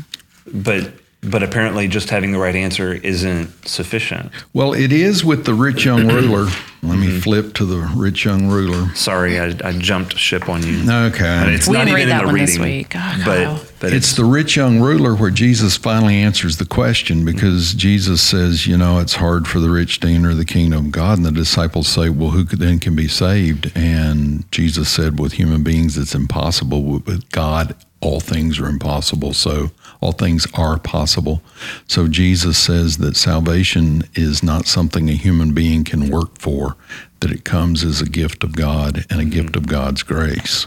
but 0.62 0.93
but 1.25 1.43
apparently 1.43 1.88
just 1.88 2.11
having 2.11 2.33
the 2.33 2.38
right 2.38 2.54
answer 2.54 2.93
isn't 2.93 3.66
sufficient. 3.66 4.31
Well, 4.52 4.75
it 4.75 4.93
is 4.93 5.25
with 5.25 5.45
the 5.45 5.54
rich 5.54 5.85
young 5.85 6.07
ruler. 6.12 6.45
Let 6.83 6.99
me 6.99 7.07
mm-hmm. 7.07 7.19
flip 7.21 7.54
to 7.54 7.64
the 7.64 7.78
rich 7.97 8.25
young 8.25 8.49
ruler. 8.49 8.95
Sorry, 8.95 9.40
I, 9.40 9.54
I 9.64 9.73
jumped 9.78 10.19
ship 10.19 10.49
on 10.49 10.62
you. 10.62 10.83
Okay, 10.90 11.54
it's 11.54 11.66
we 11.66 11.75
not 11.75 11.88
even 11.88 12.11
in 12.11 12.26
the 12.26 12.33
reading, 12.33 12.87
but, 13.25 13.73
but 13.85 13.93
it's, 13.93 14.09
it's, 14.09 14.17
the 14.17 14.25
rich 14.25 14.57
young 14.57 14.81
ruler 14.81 15.14
where 15.14 15.31
Jesus 15.31 15.76
finally 15.76 16.17
answers 16.17 16.57
the 16.57 16.64
question 16.64 17.25
because 17.25 17.69
mm-hmm. 17.71 17.79
Jesus 17.79 18.23
says, 18.23 18.67
you 18.67 18.76
know, 18.76 18.99
it's 18.99 19.14
hard 19.14 19.47
for 19.47 19.61
the 19.61 19.71
rich 19.71 20.00
to 20.00 20.09
enter 20.09 20.35
the 20.35 20.45
kingdom 20.45 20.87
of 20.87 20.93
God, 20.93 21.19
and 21.19 21.26
the 21.26 21.33
disciples 21.33 21.88
say, 21.88 22.09
well, 22.09 22.31
who 22.31 22.45
then 22.45 22.79
can 22.79 22.97
be 22.97 23.09
saved? 23.09 23.73
And 23.75 24.50
Jesus 24.50 24.88
said, 24.88 25.19
with 25.19 25.35
human 25.35 25.62
beings, 25.62 25.99
it's 25.99 26.14
impossible. 26.14 26.83
With 26.83 27.31
God, 27.31 27.75
all 28.00 28.21
things 28.21 28.59
are 28.59 28.69
impossible. 28.69 29.33
So 29.33 29.71
all 30.00 30.12
things 30.12 30.47
are 30.55 30.79
possible. 30.79 31.43
So 31.87 32.09
Jesus 32.09 32.59
says 32.59 32.99
that 32.99 33.17
salvation 33.17 34.05
is 34.14 34.43
not 34.43 34.67
something 34.67 35.09
a 35.09 35.14
human 35.14 35.55
being 35.55 35.85
can 35.85 36.11
work 36.11 36.38
for, 36.38 36.76
that 37.21 37.31
it 37.31 37.45
comes 37.45 37.83
as 37.85 38.00
a 38.00 38.09
gift 38.09 38.45
of 38.45 38.55
God 38.55 39.07
and 39.09 39.21
a 39.21 39.25
mm-hmm. 39.25 39.31
gift 39.31 39.57
of 39.57 39.67
God's 39.67 40.03
grace. 40.03 40.67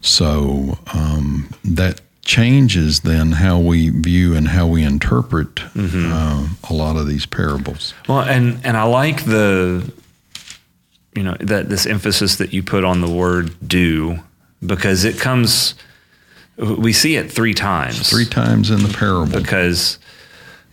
So 0.00 0.78
um, 0.92 1.48
that 1.64 2.00
changes 2.24 3.00
then 3.00 3.32
how 3.32 3.58
we 3.58 3.90
view 3.90 4.34
and 4.34 4.48
how 4.48 4.66
we 4.66 4.82
interpret 4.82 5.54
mm-hmm. 5.56 6.12
uh, 6.12 6.48
a 6.70 6.72
lot 6.72 6.96
of 6.96 7.06
these 7.06 7.26
parables. 7.26 7.94
Well, 8.08 8.20
and 8.20 8.60
and 8.64 8.76
I 8.76 8.84
like 8.84 9.24
the 9.24 9.92
you 11.14 11.22
know 11.22 11.36
that 11.40 11.68
this 11.68 11.86
emphasis 11.86 12.36
that 12.36 12.52
you 12.52 12.62
put 12.62 12.84
on 12.84 13.00
the 13.00 13.10
word 13.10 13.54
do 13.66 14.20
because 14.64 15.04
it 15.04 15.18
comes 15.18 15.74
we 16.56 16.92
see 16.92 17.16
it 17.16 17.30
three 17.30 17.54
times. 17.54 18.08
Three 18.08 18.26
times 18.26 18.70
in 18.70 18.82
the 18.82 18.88
parable. 18.88 19.40
Because 19.40 19.98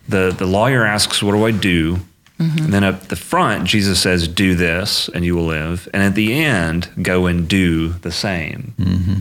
the, 0.08 0.34
the 0.36 0.46
lawyer 0.46 0.84
asks, 0.84 1.22
What 1.22 1.32
do 1.32 1.44
I 1.44 1.50
do? 1.50 1.96
Mm-hmm. 2.38 2.64
And 2.64 2.72
then 2.72 2.84
up 2.84 3.02
the 3.02 3.16
front, 3.16 3.66
Jesus 3.66 4.00
says, 4.00 4.28
Do 4.28 4.54
this 4.54 5.08
and 5.08 5.24
you 5.24 5.34
will 5.34 5.46
live. 5.46 5.88
And 5.92 6.02
at 6.02 6.14
the 6.14 6.32
end, 6.32 6.88
go 7.00 7.26
and 7.26 7.48
do 7.48 7.90
the 7.90 8.12
same. 8.12 8.74
Mm-hmm. 8.78 9.20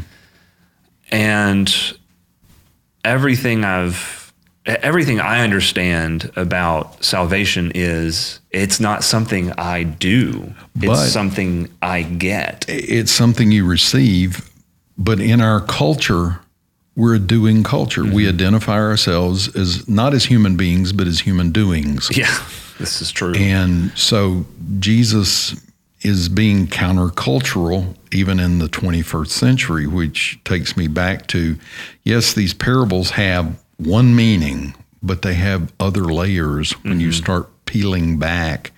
And 1.11 1.97
everything 3.03 3.63
I've 3.63 4.21
everything 4.65 5.19
I 5.19 5.41
understand 5.41 6.31
about 6.35 7.03
salvation 7.03 7.71
is 7.73 8.39
it's 8.51 8.79
not 8.79 9.03
something 9.03 9.51
I 9.53 9.83
do. 9.83 10.53
But 10.75 10.89
it's 10.89 11.11
something 11.11 11.69
I 11.81 12.03
get. 12.03 12.65
It's 12.67 13.11
something 13.11 13.51
you 13.51 13.65
receive. 13.65 14.49
But 14.97 15.19
in 15.19 15.41
our 15.41 15.61
culture, 15.61 16.39
we're 16.95 17.15
a 17.15 17.19
doing 17.19 17.63
culture. 17.63 18.03
Mm-hmm. 18.03 18.13
We 18.13 18.29
identify 18.29 18.77
ourselves 18.77 19.55
as 19.55 19.87
not 19.87 20.13
as 20.13 20.25
human 20.25 20.57
beings, 20.57 20.93
but 20.93 21.07
as 21.07 21.21
human 21.21 21.51
doings. 21.51 22.15
Yeah, 22.15 22.37
this 22.77 23.01
is 23.01 23.11
true. 23.11 23.33
And 23.33 23.97
so 23.97 24.45
Jesus 24.79 25.59
is 26.01 26.29
being 26.29 26.67
countercultural 26.67 27.95
even 28.11 28.39
in 28.39 28.59
the 28.59 28.67
21st 28.67 29.27
century, 29.27 29.87
which 29.87 30.39
takes 30.43 30.75
me 30.75 30.87
back 30.87 31.27
to 31.27 31.57
yes, 32.03 32.33
these 32.33 32.53
parables 32.53 33.11
have 33.11 33.61
one 33.77 34.15
meaning, 34.15 34.73
but 35.01 35.21
they 35.21 35.35
have 35.35 35.71
other 35.79 36.05
layers 36.05 36.71
when 36.83 36.93
mm-hmm. 36.93 37.01
you 37.01 37.11
start 37.11 37.49
peeling 37.65 38.17
back. 38.17 38.71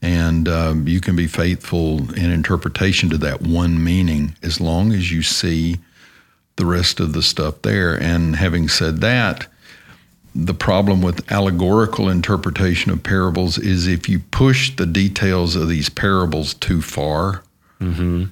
And 0.00 0.48
um, 0.48 0.86
you 0.86 1.00
can 1.00 1.16
be 1.16 1.26
faithful 1.26 2.14
in 2.14 2.30
interpretation 2.30 3.10
to 3.10 3.18
that 3.18 3.42
one 3.42 3.82
meaning 3.82 4.36
as 4.42 4.60
long 4.60 4.92
as 4.92 5.10
you 5.10 5.22
see 5.22 5.78
the 6.54 6.66
rest 6.66 7.00
of 7.00 7.12
the 7.12 7.22
stuff 7.22 7.62
there. 7.62 8.00
And 8.00 8.36
having 8.36 8.68
said 8.68 9.00
that, 9.00 9.48
the 10.34 10.54
problem 10.54 11.02
with 11.02 11.30
allegorical 11.32 12.08
interpretation 12.08 12.92
of 12.92 13.02
parables 13.02 13.58
is 13.58 13.86
if 13.86 14.08
you 14.08 14.18
push 14.18 14.74
the 14.76 14.86
details 14.86 15.56
of 15.56 15.68
these 15.68 15.88
parables 15.88 16.54
too 16.54 16.80
far, 16.80 17.42
mm-hmm. 17.80 18.24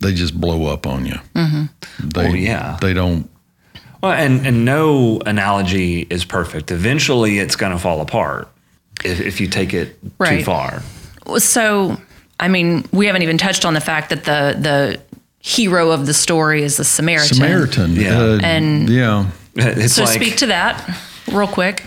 they 0.00 0.12
just 0.12 0.40
blow 0.40 0.66
up 0.66 0.86
on 0.86 1.06
you. 1.06 1.18
Mm-hmm. 1.34 2.08
They, 2.08 2.28
oh, 2.28 2.34
yeah. 2.34 2.78
They 2.80 2.92
don't. 2.92 3.30
Well, 4.02 4.12
and, 4.12 4.46
and 4.46 4.64
no 4.64 5.20
analogy 5.24 6.06
is 6.10 6.24
perfect. 6.24 6.70
Eventually, 6.70 7.38
it's 7.38 7.56
going 7.56 7.72
to 7.72 7.78
fall 7.78 8.00
apart 8.00 8.48
if, 9.04 9.20
if 9.20 9.40
you 9.40 9.48
take 9.48 9.72
it 9.72 9.98
right. 10.18 10.38
too 10.38 10.44
far. 10.44 10.82
So, 11.38 11.96
I 12.38 12.48
mean, 12.48 12.84
we 12.92 13.06
haven't 13.06 13.22
even 13.22 13.38
touched 13.38 13.64
on 13.64 13.74
the 13.74 13.80
fact 13.80 14.10
that 14.10 14.24
the 14.24 14.56
the 14.60 15.00
hero 15.40 15.90
of 15.92 16.06
the 16.06 16.14
story 16.14 16.62
is 16.62 16.76
the 16.76 16.84
Samaritan. 16.84 17.36
Samaritan, 17.36 17.96
yeah, 17.96 18.18
uh, 18.18 18.40
and 18.42 18.88
yeah. 18.88 19.30
It's 19.54 19.94
so 19.94 20.04
like, 20.04 20.20
speak 20.20 20.36
to 20.38 20.46
that 20.46 20.86
real 21.28 21.46
quick, 21.46 21.84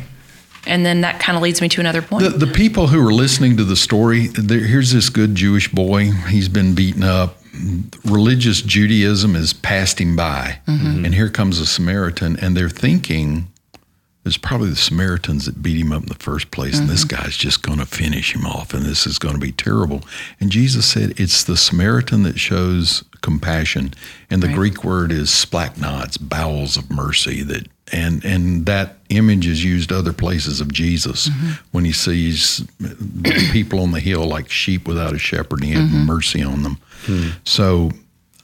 and 0.65 0.86
then 0.86 1.01
that 1.01 1.19
kind 1.19 1.36
of 1.36 1.41
leads 1.41 1.62
me 1.62 1.69
to 1.69 1.81
another 1.81 2.01
point. 2.01 2.24
The, 2.24 2.46
the 2.46 2.51
people 2.51 2.88
who 2.88 3.05
are 3.05 3.13
listening 3.13 3.58
to 3.58 3.63
the 3.63 3.75
story, 3.75 4.29
here's 4.48 4.91
this 4.91 5.10
good 5.10 5.36
Jewish 5.36 5.72
boy. 5.72 6.12
He's 6.12 6.50
been 6.50 6.75
beaten 6.75 7.03
up. 7.03 7.38
Religious 8.05 8.62
Judaism 8.62 9.36
is 9.36 9.53
passed 9.53 10.00
him 10.00 10.15
by, 10.15 10.60
mm-hmm. 10.67 11.03
and 11.03 11.13
here 11.13 11.29
comes 11.29 11.60
a 11.60 11.65
Samaritan, 11.65 12.38
and 12.39 12.55
they're 12.55 12.69
thinking 12.69 13.49
it's 14.29 14.38
probably 14.38 14.69
the 14.69 14.75
Samaritans 14.75 15.45
that 15.45 15.62
beat 15.62 15.77
him 15.77 15.91
up 15.91 16.03
in 16.03 16.09
the 16.09 16.15
first 16.15 16.51
place, 16.51 16.75
mm-hmm. 16.75 16.83
and 16.83 16.89
this 16.89 17.03
mm-hmm. 17.03 17.24
guy's 17.24 17.36
just 17.36 17.63
going 17.63 17.79
to 17.79 17.86
finish 17.86 18.36
him 18.36 18.45
off, 18.45 18.74
and 18.74 18.86
this 18.86 19.05
is 19.05 19.19
going 19.19 19.33
to 19.33 19.39
be 19.39 19.51
terrible. 19.51 20.03
And 20.39 20.51
Jesus 20.51 20.86
said, 20.86 21.19
It's 21.19 21.43
the 21.43 21.57
Samaritan 21.57 22.24
that 22.24 22.39
shows 22.39 23.03
compassion, 23.21 23.93
and 24.29 24.41
the 24.41 24.48
right. 24.48 24.55
Greek 24.55 24.83
word 24.83 25.12
is 25.12 25.29
splachnods, 25.29 26.17
bowels 26.21 26.77
of 26.77 26.89
mercy. 26.89 27.43
That 27.43 27.67
and 27.91 28.24
and 28.24 28.65
that 28.67 28.98
image 29.09 29.48
is 29.48 29.63
used 29.63 29.91
other 29.91 30.13
places 30.13 30.62
of 30.62 30.71
Jesus 30.71 31.27
mm-hmm. 31.27 31.51
when 31.71 31.86
he 31.86 31.91
sees 31.91 32.65
people 33.51 33.81
on 33.81 33.91
the 33.91 34.00
hill 34.00 34.25
like 34.25 34.50
sheep 34.50 34.88
without 34.88 35.13
a 35.13 35.19
shepherd, 35.19 35.62
and 35.62 35.65
he 35.65 35.74
mm-hmm. 35.74 35.98
had 35.98 36.07
mercy 36.07 36.43
on 36.43 36.63
them. 36.63 36.77
Hmm. 37.05 37.29
So 37.43 37.91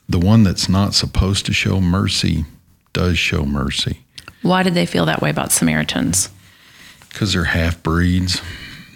the 0.10 0.20
one 0.20 0.44
that's 0.44 0.68
not 0.68 0.94
supposed 0.94 1.46
to 1.46 1.54
show 1.54 1.80
mercy 1.80 2.46
does 2.94 3.18
show 3.18 3.46
mercy. 3.46 4.05
Why 4.46 4.62
did 4.62 4.76
they 4.76 4.86
feel 4.86 5.08
that 5.08 5.24
way 5.24 5.32
about 5.32 5.52
Samaritans? 5.52 6.30
Because 7.10 7.34
they're 7.34 7.46
half 7.46 7.82
breeds. 7.82 8.44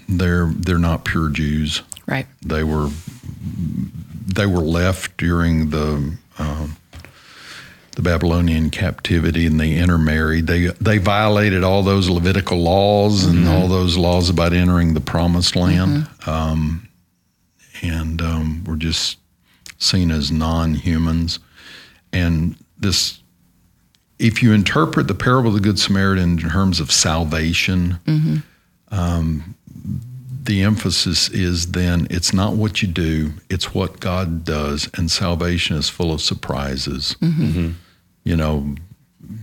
They're 0.07 0.45
they're 0.45 0.77
not 0.77 1.05
pure 1.05 1.29
Jews. 1.29 1.81
Right. 2.05 2.27
They 2.45 2.63
were 2.63 2.89
they 4.27 4.45
were 4.45 4.61
left 4.61 5.17
during 5.17 5.71
the 5.71 6.15
uh, 6.37 6.67
the 7.95 8.03
Babylonian 8.03 8.69
captivity, 8.69 9.47
and 9.47 9.59
they 9.59 9.73
intermarried. 9.73 10.45
They 10.45 10.67
they 10.79 10.99
violated 10.99 11.63
all 11.63 11.81
those 11.81 12.09
Levitical 12.09 12.59
laws 12.59 13.25
and 13.25 13.39
mm-hmm. 13.39 13.49
all 13.49 13.67
those 13.67 13.97
laws 13.97 14.29
about 14.29 14.53
entering 14.53 14.93
the 14.93 15.01
Promised 15.01 15.55
Land, 15.55 16.03
mm-hmm. 16.03 16.29
um, 16.29 16.87
and 17.81 18.21
um, 18.21 18.63
were 18.65 18.75
just 18.75 19.17
seen 19.79 20.11
as 20.11 20.31
non-humans. 20.31 21.39
And 22.13 22.55
this 22.77 23.19
if 24.19 24.43
you 24.43 24.51
interpret 24.51 25.07
the 25.07 25.15
parable 25.15 25.49
of 25.49 25.55
the 25.55 25.61
Good 25.61 25.79
Samaritan 25.79 26.23
in 26.23 26.37
terms 26.37 26.79
of 26.79 26.91
salvation, 26.91 27.97
mm-hmm. 28.05 28.37
um, 28.91 29.55
the 30.43 30.61
emphasis 30.61 31.29
is 31.29 31.71
then 31.71 32.07
it's 32.09 32.33
not 32.33 32.53
what 32.53 32.81
you 32.81 32.87
do, 32.87 33.31
it's 33.49 33.73
what 33.73 33.99
God 33.99 34.43
does, 34.43 34.89
and 34.95 35.09
salvation 35.09 35.77
is 35.77 35.89
full 35.89 36.11
of 36.11 36.21
surprises. 36.21 37.15
Mm-hmm. 37.21 37.43
Mm-hmm. 37.43 37.71
You 38.25 38.35
know, 38.35 38.75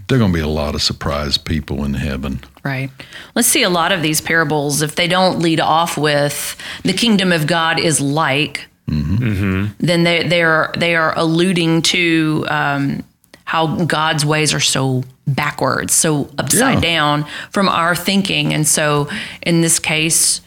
there 0.08 0.16
are 0.16 0.18
going 0.18 0.32
to 0.32 0.36
be 0.36 0.42
a 0.42 0.48
lot 0.48 0.74
of 0.74 0.82
surprised 0.82 1.44
people 1.44 1.84
in 1.84 1.94
heaven. 1.94 2.40
Right. 2.62 2.90
Let's 3.34 3.48
see 3.48 3.62
a 3.62 3.70
lot 3.70 3.92
of 3.92 4.02
these 4.02 4.20
parables, 4.20 4.82
if 4.82 4.96
they 4.96 5.08
don't 5.08 5.38
lead 5.38 5.60
off 5.60 5.96
with 5.96 6.56
the 6.82 6.92
kingdom 6.92 7.32
of 7.32 7.46
God 7.46 7.78
is 7.80 8.00
like, 8.00 8.66
mm-hmm. 8.88 9.16
mm-hmm. 9.16 9.66
then 9.78 10.04
they, 10.04 10.26
they, 10.26 10.42
are, 10.42 10.74
they 10.76 10.96
are 10.96 11.16
alluding 11.16 11.82
to 11.82 12.44
um, 12.48 13.04
how 13.46 13.84
God's 13.84 14.26
ways 14.26 14.52
are 14.52 14.60
so 14.60 15.02
backwards, 15.26 15.94
so 15.94 16.28
upside 16.36 16.74
yeah. 16.74 16.80
down 16.80 17.26
from 17.50 17.68
our 17.68 17.94
thinking. 17.96 18.52
And 18.52 18.66
so 18.66 19.08
in 19.40 19.62
this 19.62 19.78
case, 19.78 20.40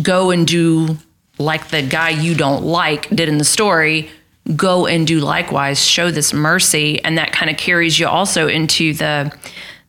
go 0.00 0.30
and 0.30 0.46
do 0.46 0.96
like 1.38 1.68
the 1.68 1.82
guy 1.82 2.10
you 2.10 2.34
don't 2.34 2.64
like 2.64 3.08
did 3.10 3.28
in 3.28 3.38
the 3.38 3.44
story, 3.44 4.08
go 4.54 4.86
and 4.86 5.06
do 5.06 5.20
likewise, 5.20 5.84
show 5.84 6.10
this 6.10 6.32
mercy. 6.32 7.02
And 7.04 7.18
that 7.18 7.32
kind 7.32 7.50
of 7.50 7.58
carries 7.58 7.98
you 7.98 8.06
also 8.06 8.48
into 8.48 8.94
the 8.94 9.36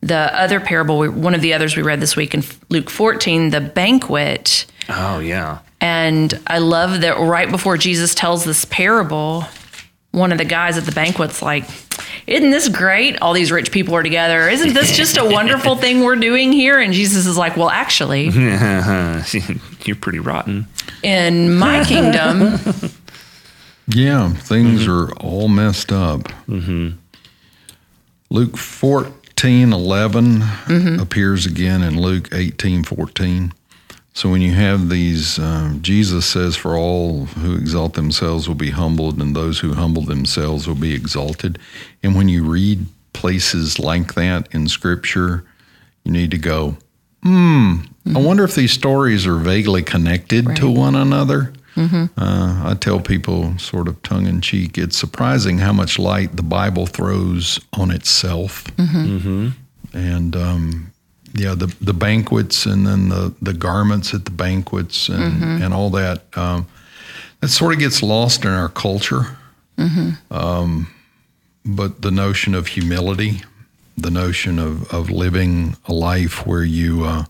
the 0.00 0.14
other 0.14 0.60
parable, 0.60 1.06
one 1.10 1.34
of 1.34 1.40
the 1.40 1.54
others 1.54 1.76
we 1.76 1.82
read 1.82 2.00
this 2.00 2.14
week 2.14 2.32
in 2.32 2.44
Luke 2.68 2.88
14, 2.88 3.50
the 3.50 3.60
banquet. 3.60 4.64
Oh, 4.88 5.18
yeah. 5.18 5.58
And 5.80 6.38
I 6.46 6.58
love 6.58 7.00
that 7.00 7.18
right 7.18 7.50
before 7.50 7.76
Jesus 7.76 8.14
tells 8.14 8.44
this 8.44 8.64
parable, 8.66 9.44
one 10.18 10.32
of 10.32 10.38
the 10.38 10.44
guys 10.44 10.76
at 10.76 10.84
the 10.84 10.92
banquet's 10.92 11.40
like, 11.42 11.64
isn't 12.26 12.50
this 12.50 12.68
great? 12.68 13.20
All 13.22 13.32
these 13.32 13.50
rich 13.50 13.72
people 13.72 13.94
are 13.94 14.02
together. 14.02 14.48
Isn't 14.48 14.74
this 14.74 14.96
just 14.96 15.16
a 15.16 15.24
wonderful 15.24 15.76
thing 15.80 16.04
we're 16.04 16.16
doing 16.16 16.52
here? 16.52 16.78
And 16.78 16.92
Jesus 16.92 17.26
is 17.26 17.36
like, 17.38 17.56
well, 17.56 17.70
actually, 17.70 18.28
you're 19.84 19.96
pretty 19.96 20.18
rotten. 20.18 20.66
In 21.02 21.56
my 21.56 21.84
kingdom. 21.84 22.40
yeah, 23.88 24.30
things 24.34 24.86
mm-hmm. 24.86 24.90
are 24.90 25.12
all 25.16 25.48
messed 25.48 25.92
up. 25.92 26.24
Mm-hmm. 26.46 26.96
Luke 28.30 28.56
14 28.58 29.72
11 29.72 30.40
mm-hmm. 30.40 31.00
appears 31.00 31.46
again 31.46 31.82
in 31.82 31.98
Luke 31.98 32.28
18 32.32 32.84
14. 32.84 33.52
So 34.18 34.28
when 34.28 34.42
you 34.42 34.52
have 34.54 34.88
these, 34.88 35.38
um, 35.38 35.80
Jesus 35.80 36.26
says, 36.26 36.56
For 36.56 36.76
all 36.76 37.26
who 37.26 37.54
exalt 37.54 37.94
themselves 37.94 38.48
will 38.48 38.56
be 38.56 38.70
humbled, 38.70 39.22
and 39.22 39.36
those 39.36 39.60
who 39.60 39.74
humble 39.74 40.02
themselves 40.02 40.66
will 40.66 40.74
be 40.74 40.92
exalted. 40.92 41.56
And 42.02 42.16
when 42.16 42.28
you 42.28 42.42
read 42.42 42.84
places 43.12 43.78
like 43.78 44.14
that 44.14 44.52
in 44.52 44.66
Scripture, 44.66 45.44
you 46.02 46.10
need 46.10 46.32
to 46.32 46.36
go, 46.36 46.76
hmm, 47.22 47.74
mm-hmm. 47.76 48.16
I 48.16 48.20
wonder 48.20 48.42
if 48.42 48.56
these 48.56 48.72
stories 48.72 49.24
are 49.24 49.36
vaguely 49.36 49.84
connected 49.84 50.48
right. 50.48 50.56
to 50.56 50.68
one 50.68 50.96
another. 50.96 51.52
Mm-hmm. 51.76 52.20
Uh, 52.20 52.70
I 52.70 52.74
tell 52.74 52.98
people, 52.98 53.56
sort 53.56 53.86
of 53.86 54.02
tongue 54.02 54.26
in 54.26 54.40
cheek, 54.40 54.76
it's 54.76 54.98
surprising 54.98 55.58
how 55.58 55.72
much 55.72 55.96
light 55.96 56.34
the 56.34 56.42
Bible 56.42 56.86
throws 56.86 57.60
on 57.72 57.92
itself. 57.92 58.64
Mm-hmm. 58.78 59.16
mm-hmm. 59.16 59.48
And 59.96 60.34
um, 60.34 60.92
yeah, 61.38 61.54
the 61.54 61.74
the 61.80 61.94
banquets 61.94 62.66
and 62.66 62.86
then 62.86 63.08
the 63.08 63.32
the 63.40 63.52
garments 63.52 64.12
at 64.12 64.24
the 64.24 64.30
banquets 64.30 65.08
and 65.08 65.34
mm-hmm. 65.34 65.62
and 65.62 65.72
all 65.72 65.90
that. 65.90 66.24
Um, 66.36 66.66
that 67.40 67.48
sort 67.48 67.72
of 67.72 67.78
gets 67.78 68.02
lost 68.02 68.44
in 68.44 68.50
our 68.50 68.68
culture. 68.68 69.36
Mm-hmm. 69.78 70.34
Um, 70.34 70.92
but 71.64 72.02
the 72.02 72.10
notion 72.10 72.54
of 72.54 72.66
humility, 72.66 73.42
the 73.96 74.10
notion 74.10 74.58
of 74.58 74.92
of 74.92 75.10
living 75.10 75.76
a 75.86 75.92
life 75.92 76.44
where 76.44 76.64
you 76.64 77.04
uh, 77.04 77.24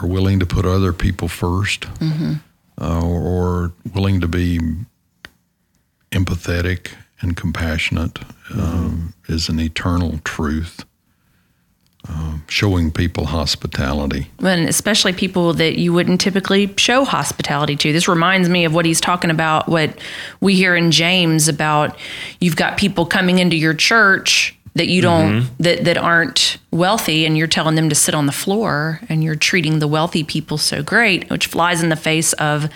are 0.00 0.08
willing 0.08 0.40
to 0.40 0.46
put 0.46 0.64
other 0.64 0.92
people 0.92 1.28
1st 1.28 1.80
mm-hmm. 1.98 2.32
uh, 2.80 3.00
or, 3.02 3.20
or, 3.20 3.72
willing 3.94 4.20
to 4.20 4.28
be 4.28 4.58
empathetic 6.10 6.92
and 7.20 7.36
compassionate, 7.36 8.18
um, 8.52 9.14
is 9.28 9.48
an 9.48 9.60
eternal 9.60 10.18
truth. 10.24 10.84
Um, 12.08 12.44
showing 12.48 12.92
people 12.92 13.26
hospitality. 13.26 14.30
And 14.38 14.68
especially 14.68 15.12
people 15.12 15.52
that 15.54 15.78
you 15.78 15.92
wouldn't 15.92 16.20
typically 16.20 16.72
show 16.76 17.04
hospitality 17.04 17.74
to. 17.76 17.92
This 17.92 18.06
reminds 18.06 18.48
me 18.48 18.64
of 18.64 18.72
what 18.72 18.84
he's 18.84 19.00
talking 19.00 19.30
about, 19.30 19.68
what 19.68 19.98
we 20.40 20.54
hear 20.54 20.76
in 20.76 20.92
James 20.92 21.48
about 21.48 21.98
you've 22.38 22.54
got 22.54 22.78
people 22.78 23.06
coming 23.06 23.38
into 23.40 23.56
your 23.56 23.74
church 23.74 24.56
that 24.76 24.88
you 24.88 25.00
don't 25.00 25.42
mm-hmm. 25.42 25.62
that 25.62 25.84
that 25.84 25.98
aren't 25.98 26.58
wealthy 26.70 27.24
and 27.26 27.36
you're 27.36 27.46
telling 27.46 27.74
them 27.74 27.88
to 27.88 27.94
sit 27.94 28.14
on 28.14 28.26
the 28.26 28.32
floor 28.32 29.00
and 29.08 29.24
you're 29.24 29.34
treating 29.34 29.78
the 29.78 29.88
wealthy 29.88 30.22
people 30.22 30.58
so 30.58 30.82
great 30.82 31.28
which 31.30 31.46
flies 31.46 31.82
in 31.82 31.88
the 31.88 31.96
face 31.96 32.34
of 32.34 32.70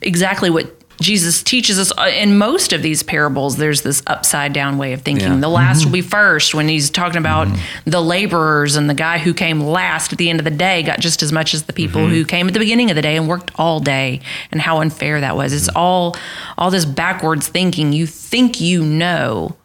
exactly 0.00 0.48
what 0.48 0.83
Jesus 1.00 1.42
teaches 1.42 1.78
us 1.78 1.92
uh, 1.98 2.10
in 2.12 2.38
most 2.38 2.72
of 2.72 2.82
these 2.82 3.02
parables, 3.02 3.56
there's 3.56 3.82
this 3.82 4.02
upside 4.06 4.52
down 4.52 4.78
way 4.78 4.92
of 4.92 5.02
thinking. 5.02 5.28
Yeah. 5.28 5.40
The 5.40 5.48
last 5.48 5.80
mm-hmm. 5.80 5.88
will 5.88 5.92
be 5.94 6.02
first 6.02 6.54
when 6.54 6.68
he's 6.68 6.90
talking 6.90 7.18
about 7.18 7.48
mm-hmm. 7.48 7.90
the 7.90 8.00
laborers 8.00 8.76
and 8.76 8.88
the 8.88 8.94
guy 8.94 9.18
who 9.18 9.34
came 9.34 9.60
last 9.60 10.12
at 10.12 10.18
the 10.18 10.30
end 10.30 10.38
of 10.40 10.44
the 10.44 10.50
day 10.50 10.82
got 10.82 11.00
just 11.00 11.22
as 11.22 11.32
much 11.32 11.54
as 11.54 11.64
the 11.64 11.72
people 11.72 12.02
mm-hmm. 12.02 12.14
who 12.14 12.24
came 12.24 12.46
at 12.46 12.54
the 12.54 12.60
beginning 12.60 12.90
of 12.90 12.96
the 12.96 13.02
day 13.02 13.16
and 13.16 13.28
worked 13.28 13.50
all 13.56 13.80
day 13.80 14.20
and 14.50 14.60
how 14.60 14.80
unfair 14.80 15.20
that 15.20 15.36
was. 15.36 15.52
It's 15.52 15.68
all 15.74 16.16
all 16.56 16.70
this 16.70 16.84
backwards 16.84 17.48
thinking. 17.48 17.92
You 17.92 18.06
think 18.06 18.60
you 18.60 18.84
know, 18.84 19.56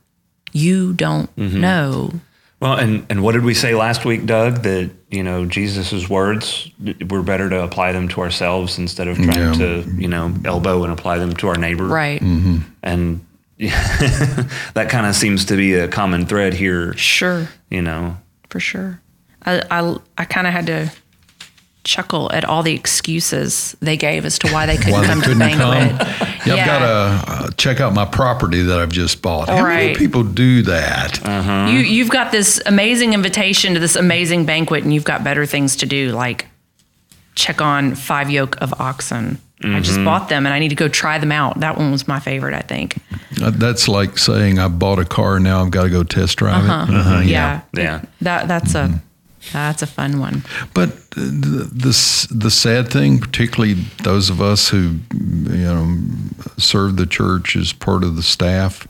you 0.52 0.94
don't 0.94 1.34
mm-hmm. 1.36 1.62
know. 1.62 2.14
Well, 2.60 2.78
and, 2.78 3.06
and 3.10 3.24
what 3.24 3.34
did 3.34 3.46
we 3.46 3.54
say 3.54 3.74
last 3.74 4.04
week, 4.04 4.26
Doug? 4.26 4.64
That, 4.64 4.90
you 5.10 5.24
know, 5.24 5.46
Jesus' 5.46 6.10
words, 6.10 6.70
we're 7.10 7.22
better 7.22 7.50
to 7.50 7.64
apply 7.64 7.94
them 7.94 8.10
to 8.10 8.22
ourselves 8.22 8.78
instead 8.78 9.08
of 9.08 9.16
trying 9.16 9.54
yeah. 9.54 9.54
to, 9.54 9.84
you 9.98 10.10
know, 10.10 10.34
elbow 10.44 10.84
and 10.84 10.92
apply 10.92 11.20
them 11.20 11.34
to 11.36 11.48
our 11.48 11.56
neighbor. 11.56 11.86
Right. 11.86 12.22
Mm-hmm. 12.22 12.58
And 12.84 13.26
that 13.60 14.88
kind 14.90 15.06
of 15.06 15.16
seems 15.16 15.46
to 15.46 15.56
be 15.56 15.76
a 15.76 15.88
common 15.88 16.26
thread 16.26 16.54
here. 16.54 16.94
Sure. 16.98 17.48
You 17.70 17.82
know, 17.82 18.18
for 18.50 18.60
sure. 18.60 19.02
I, 19.44 19.64
I, 19.72 19.98
I 20.18 20.26
kind 20.26 20.46
of 20.46 20.52
had 20.52 20.66
to 20.68 20.92
chuckle 21.84 22.32
at 22.32 22.46
all 22.46 22.62
the 22.62 22.74
excuses 22.74 23.76
they 23.80 23.98
gave 23.98 24.26
as 24.26 24.38
to 24.40 24.52
why 24.52 24.66
they 24.66 24.78
couldn't 24.78 24.94
why 24.94 25.06
come 25.06 25.22
couldn't 25.22 25.40
to 25.40 25.56
the 25.56 25.58
banquet. 25.58 26.08
Yeah, 26.46 26.56
yeah, 26.56 26.62
I've 26.62 26.66
got 26.66 26.80
to 26.80 27.32
uh, 27.32 27.52
check 27.58 27.80
out 27.80 27.94
my 27.94 28.06
property 28.06 28.62
that 28.64 28.80
I've 28.80 28.92
just 28.92 29.22
bought. 29.22 29.50
How 29.50 29.64
right. 29.64 29.88
many 29.88 29.96
people 29.96 30.24
do 30.24 30.62
that? 30.64 31.26
Uh-huh. 31.26 31.68
You 31.72 31.80
you've 31.80 32.10
got 32.10 32.32
this 32.32 32.62
amazing 32.66 33.14
invitation 33.14 33.74
to 33.74 33.80
this 33.80 33.96
amazing 33.96 34.46
banquet, 34.46 34.84
and 34.84 34.94
you've 34.94 35.04
got 35.04 35.24
better 35.24 35.46
things 35.46 35.78
to 35.78 35.86
do, 35.86 36.12
like 36.12 36.48
check 37.36 37.62
on 37.62 37.96
five 37.96 38.30
yoke 38.30 38.60
of 38.62 38.80
oxen. 38.80 39.40
Mm-hmm. 39.62 39.76
I 39.76 39.80
just 39.82 39.98
mm-hmm. 39.98 40.06
bought 40.06 40.30
them, 40.30 40.46
and 40.46 40.54
I 40.54 40.60
need 40.60 40.70
to 40.70 40.76
go 40.76 40.88
try 40.88 41.18
them 41.18 41.34
out. 41.34 41.60
That 41.60 41.78
one 41.78 41.92
was 41.92 42.08
my 42.08 42.20
favorite, 42.20 42.54
I 42.54 42.62
think. 42.62 42.98
Uh, 43.42 43.52
that's 43.52 43.90
like 43.90 44.18
saying 44.18 44.58
I 44.58 44.70
bought 44.70 45.00
a 45.00 45.06
car, 45.06 45.40
now 45.40 45.62
I've 45.62 45.72
got 45.72 45.84
to 45.84 45.90
go 45.90 46.04
test 46.04 46.38
drive 46.38 46.64
uh-huh. 46.64 46.92
it. 46.92 46.96
Uh-huh. 46.96 47.20
Yeah. 47.20 47.62
yeah, 47.74 47.82
yeah. 47.82 48.02
That 48.22 48.48
that's 48.48 48.74
mm-hmm. 48.74 48.96
a 48.96 49.02
that's 49.52 49.82
a 49.82 49.88
fun 49.88 50.20
one. 50.20 50.44
But 50.74 51.12
the, 51.12 51.70
the, 51.72 52.28
the 52.32 52.52
sad 52.52 52.90
thing, 52.90 53.20
particularly 53.20 53.74
those 54.04 54.30
of 54.30 54.42
us 54.42 54.70
who 54.70 55.00
you 55.14 55.66
know 55.66 55.98
serve 56.58 56.98
the 56.98 57.06
church 57.06 57.56
as 57.56 57.74
part 57.74 58.04
of 58.04 58.16
the 58.16 58.24
staff, 58.24 58.88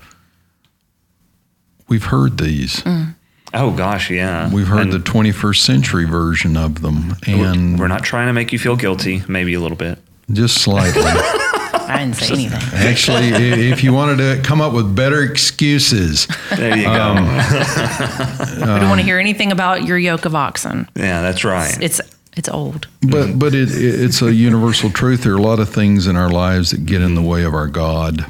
we've 1.88 2.06
heard 2.06 2.38
these. 2.38 2.78
Mm. 2.82 3.16
Oh 3.54 3.72
gosh, 3.72 4.12
yeah. 4.12 4.52
We've 4.54 4.68
heard 4.68 4.82
and 4.82 4.94
the 4.94 5.00
21st 5.00 5.58
century 5.58 6.06
version 6.06 6.56
of 6.56 6.82
them, 6.82 7.16
and 7.26 7.80
we're 7.80 7.88
not 7.88 8.04
trying 8.04 8.28
to 8.28 8.34
make 8.34 8.54
you 8.54 8.60
feel 8.60 8.76
guilty, 8.76 9.24
maybe 9.28 9.54
a 9.56 9.60
little 9.60 9.78
bit, 9.78 10.00
just 10.32 10.62
slightly. 10.62 11.02
I 11.89 11.97
didn't 11.97 12.15
say 12.15 12.34
anything. 12.34 12.62
Actually, 12.73 13.30
if 13.30 13.84
you 13.84 13.93
wanted 13.93 14.17
to 14.17 14.41
come 14.43 14.62
up 14.62 14.73
with 14.73 14.95
better 14.95 15.23
excuses, 15.23 16.28
there 16.56 16.78
you 16.78 16.88
um, 16.88 17.15
go. 17.17 17.21
I 17.23 18.78
don't 18.80 18.89
want 18.89 18.99
to 18.99 19.06
hear 19.06 19.17
anything 19.17 19.52
about 19.52 19.86
your 19.86 19.97
yoke 19.97 20.25
of 20.25 20.36
oxen. 20.36 20.88
Yeah, 20.95 21.21
that's 21.21 21.43
right. 21.43 21.75
It's 21.82 21.99
it's, 21.99 22.15
it's 22.38 22.49
old. 22.49 22.88
But 23.02 23.39
but 23.39 23.56
it, 23.56 23.69
it's 23.71 24.21
a 24.21 24.32
universal 24.32 24.91
truth. 24.91 25.23
There 25.23 25.34
are 25.34 25.38
a 25.38 25.41
lot 25.41 25.60
of 25.60 25.69
things 25.69 26.06
in 26.06 26.15
our 26.15 26.30
lives 26.30 26.71
that 26.71 26.86
get 26.86 27.02
in 27.02 27.15
the 27.15 27.23
way 27.23 27.43
of 27.43 27.56
our 27.56 27.67
God. 27.67 28.25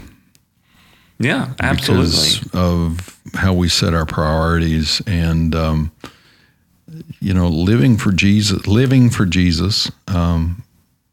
Yeah, 1.20 1.54
absolutely. 1.60 2.06
Because 2.06 2.50
of 2.54 3.20
how 3.34 3.54
we 3.54 3.70
set 3.70 3.94
our 3.94 4.06
priorities 4.06 5.02
and. 5.06 5.54
Um, 5.54 5.92
you 7.20 7.34
know, 7.34 7.48
living 7.48 7.98
for 7.98 8.12
Jesus, 8.12 8.66
living 8.66 9.10
for 9.10 9.26
Jesus, 9.26 9.92
um, 10.08 10.64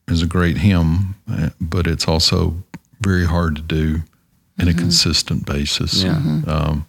is 0.08 0.22
a 0.22 0.26
great 0.26 0.58
hymn, 0.58 1.16
but 1.60 1.86
it's 1.86 2.06
also 2.06 2.62
very 3.00 3.26
hard 3.26 3.56
to 3.56 3.62
do 3.62 4.02
in 4.58 4.66
mm-hmm. 4.66 4.68
a 4.68 4.74
consistent 4.74 5.46
basis. 5.46 6.02
Yeah. 6.02 6.14
Mm-hmm. 6.14 6.48
Um, 6.48 6.86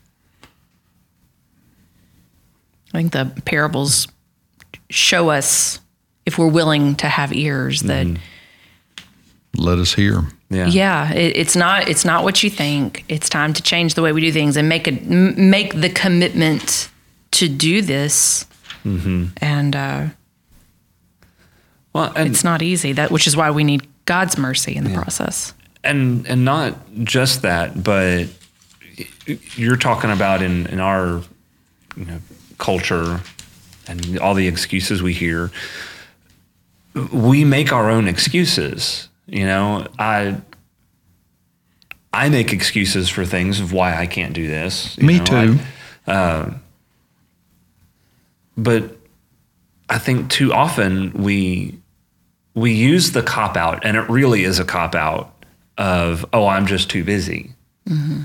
I 2.94 2.98
think 2.98 3.12
the 3.12 3.42
parables 3.46 4.08
show 4.90 5.30
us 5.30 5.80
if 6.26 6.38
we're 6.38 6.48
willing 6.48 6.96
to 6.96 7.08
have 7.08 7.34
ears 7.34 7.82
that 7.82 8.08
mm-hmm. 8.08 9.62
let 9.62 9.78
us 9.78 9.94
hear. 9.94 10.24
Yeah, 10.50 10.68
yeah. 10.68 11.14
It, 11.14 11.36
it's 11.36 11.56
not 11.56 11.90
it's 11.90 12.06
not 12.06 12.24
what 12.24 12.42
you 12.42 12.50
think. 12.50 13.04
It's 13.10 13.28
time 13.28 13.54
to 13.54 13.62
change 13.62 13.96
the 13.96 14.02
way 14.02 14.14
we 14.14 14.22
do 14.22 14.32
things 14.32 14.56
and 14.56 14.70
make 14.70 14.88
a 14.88 14.92
make 14.92 15.74
the 15.74 15.90
commitment 15.90 16.90
to 17.32 17.50
do 17.50 17.82
this. 17.82 18.46
Mm-hmm. 18.86 19.26
And 19.38 19.76
uh, 19.76 20.06
well, 21.98 22.14
it's 22.16 22.44
not 22.44 22.62
easy. 22.62 22.94
That 22.94 23.10
which 23.10 23.26
is 23.26 23.36
why 23.36 23.50
we 23.50 23.64
need 23.64 23.88
God's 24.06 24.38
mercy 24.38 24.76
in 24.76 24.84
the 24.84 24.92
yeah. 24.92 25.02
process. 25.02 25.54
And 25.84 26.28
and 26.28 26.46
not 26.46 26.76
just 27.04 27.42
that, 27.42 27.84
but 27.84 28.28
you're 29.56 29.78
talking 29.78 30.12
about 30.12 30.44
in 30.44 30.68
in 30.68 30.80
our 30.80 31.24
you 31.96 32.06
know 32.06 32.20
culture 32.60 33.22
and 33.88 34.20
all 34.20 34.36
the 34.36 34.48
excuses 34.48 35.02
we 35.02 35.14
hear. 35.14 35.52
We 37.12 37.44
make 37.46 37.72
our 37.72 37.90
own 37.90 38.08
excuses. 38.08 39.10
You 39.26 39.46
know, 39.46 39.88
I 39.98 40.40
I 42.14 42.30
make 42.30 42.54
excuses 42.54 43.10
for 43.10 43.26
things 43.26 43.60
of 43.60 43.74
why 43.74 43.98
I 43.98 44.06
can't 44.06 44.34
do 44.34 44.48
this. 44.48 45.00
Me 45.00 45.18
know, 45.18 45.26
too. 45.26 45.60
I, 46.06 46.12
uh, 46.12 46.54
but 48.56 48.98
I 49.90 49.98
think 49.98 50.30
too 50.30 50.54
often 50.54 51.12
we 51.14 51.77
we 52.58 52.74
use 52.74 53.12
the 53.12 53.22
cop 53.22 53.56
out, 53.56 53.86
and 53.86 53.96
it 53.96 54.10
really 54.10 54.44
is 54.44 54.58
a 54.58 54.66
cop 54.66 54.96
out 54.96 55.32
of, 55.78 56.26
oh, 56.34 56.48
I'm 56.48 56.66
just 56.66 56.90
too 56.90 57.04
busy. 57.04 57.52
Mm-hmm. 57.88 58.24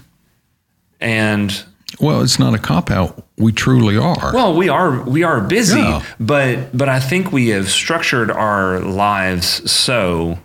And 1.03 1.65
well, 2.01 2.23
it's 2.23 2.39
not 2.39 2.55
a 2.55 2.59
cop 2.59 2.91
out. 2.91 3.27
We 3.37 3.53
truly 3.53 3.99
are. 3.99 4.33
Well, 4.33 4.57
we 4.57 4.71
are 4.71 5.03
we 5.03 5.23
are 5.23 5.43
busy, 5.43 5.81
yeah. 5.81 6.03
but 6.19 6.75
but 6.75 6.89
I 6.89 6.99
think 6.99 7.31
we 7.31 7.49
have 7.49 7.71
structured 7.71 8.31
our 8.31 8.81
lives 8.81 9.71
so 9.71 10.39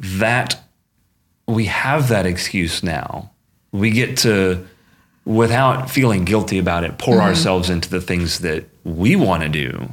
that 0.00 0.60
we 1.46 1.66
have 1.66 2.08
that 2.08 2.26
excuse 2.26 2.82
now. 2.82 3.30
We 3.70 3.90
get 3.92 4.16
to, 4.18 4.66
without 5.24 5.90
feeling 5.90 6.24
guilty 6.24 6.58
about 6.58 6.82
it, 6.82 6.98
pour 6.98 7.18
mm-hmm. 7.18 7.26
ourselves 7.26 7.70
into 7.70 7.88
the 7.88 8.00
things 8.00 8.40
that 8.40 8.64
we 8.82 9.14
want 9.14 9.44
to 9.44 9.48
do. 9.48 9.92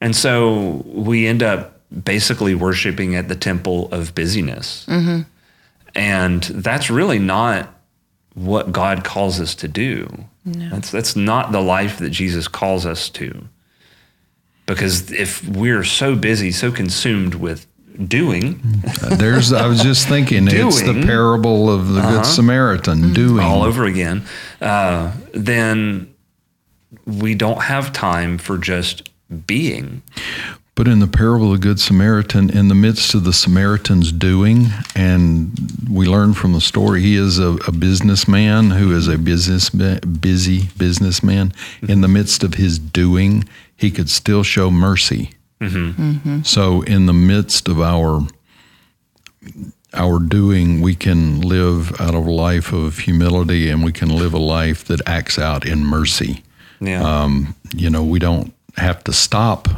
And 0.00 0.16
so 0.16 0.82
we 0.86 1.28
end 1.28 1.44
up 1.44 1.81
basically 1.92 2.54
worshiping 2.54 3.14
at 3.14 3.28
the 3.28 3.36
temple 3.36 3.88
of 3.92 4.14
busyness. 4.14 4.86
Mm-hmm. 4.88 5.22
And 5.94 6.42
that's 6.42 6.90
really 6.90 7.18
not 7.18 7.68
what 8.34 8.72
God 8.72 9.04
calls 9.04 9.40
us 9.40 9.54
to 9.56 9.68
do. 9.68 10.24
No. 10.44 10.70
That's 10.70 10.90
that's 10.90 11.14
not 11.14 11.52
the 11.52 11.60
life 11.60 11.98
that 11.98 12.10
Jesus 12.10 12.48
calls 12.48 12.86
us 12.86 13.08
to. 13.10 13.46
Because 14.66 15.12
if 15.12 15.46
we're 15.46 15.84
so 15.84 16.16
busy, 16.16 16.50
so 16.50 16.72
consumed 16.72 17.34
with 17.34 17.66
doing, 18.08 18.60
there's 19.16 19.52
I 19.52 19.66
was 19.66 19.82
just 19.82 20.08
thinking 20.08 20.46
doing, 20.46 20.68
it's 20.68 20.82
the 20.82 21.02
parable 21.04 21.68
of 21.68 21.88
the 21.88 22.00
uh-huh, 22.00 22.16
Good 22.16 22.26
Samaritan 22.26 22.98
mm-hmm. 22.98 23.12
doing 23.12 23.44
all 23.44 23.62
over 23.62 23.84
again. 23.84 24.24
Uh, 24.60 25.12
then 25.34 26.14
we 27.06 27.34
don't 27.34 27.62
have 27.62 27.92
time 27.92 28.38
for 28.38 28.56
just 28.56 29.10
being. 29.46 30.02
But 30.82 30.90
in 30.90 30.98
the 30.98 31.06
parable 31.06 31.52
of 31.52 31.60
the 31.60 31.68
Good 31.68 31.78
Samaritan, 31.78 32.50
in 32.50 32.66
the 32.66 32.74
midst 32.74 33.14
of 33.14 33.22
the 33.22 33.32
Samaritan's 33.32 34.10
doing, 34.10 34.66
and 34.96 35.56
we 35.88 36.06
learn 36.06 36.34
from 36.34 36.54
the 36.54 36.60
story, 36.60 37.00
he 37.00 37.14
is 37.14 37.38
a, 37.38 37.56
a 37.68 37.70
businessman 37.70 38.70
who 38.70 38.90
is 38.90 39.06
a 39.06 39.16
business 39.16 39.70
busy 39.70 40.70
businessman. 40.76 41.50
Mm-hmm. 41.50 41.88
In 41.88 42.00
the 42.00 42.08
midst 42.08 42.42
of 42.42 42.54
his 42.54 42.80
doing, 42.80 43.44
he 43.76 43.92
could 43.92 44.10
still 44.10 44.42
show 44.42 44.72
mercy. 44.72 45.30
Mm-hmm. 45.60 46.02
Mm-hmm. 46.02 46.42
So, 46.42 46.82
in 46.82 47.06
the 47.06 47.12
midst 47.12 47.68
of 47.68 47.80
our 47.80 48.26
our 49.94 50.18
doing, 50.18 50.80
we 50.80 50.96
can 50.96 51.42
live 51.42 51.92
out 52.00 52.16
of 52.16 52.26
a 52.26 52.32
life 52.32 52.72
of 52.72 52.98
humility, 52.98 53.70
and 53.70 53.84
we 53.84 53.92
can 53.92 54.08
live 54.08 54.34
a 54.34 54.38
life 54.38 54.84
that 54.86 55.00
acts 55.06 55.38
out 55.38 55.64
in 55.64 55.84
mercy. 55.84 56.42
Yeah. 56.80 57.04
Um, 57.04 57.54
you 57.72 57.88
know, 57.88 58.02
we 58.02 58.18
don't 58.18 58.52
have 58.76 59.04
to 59.04 59.12
stop 59.12 59.68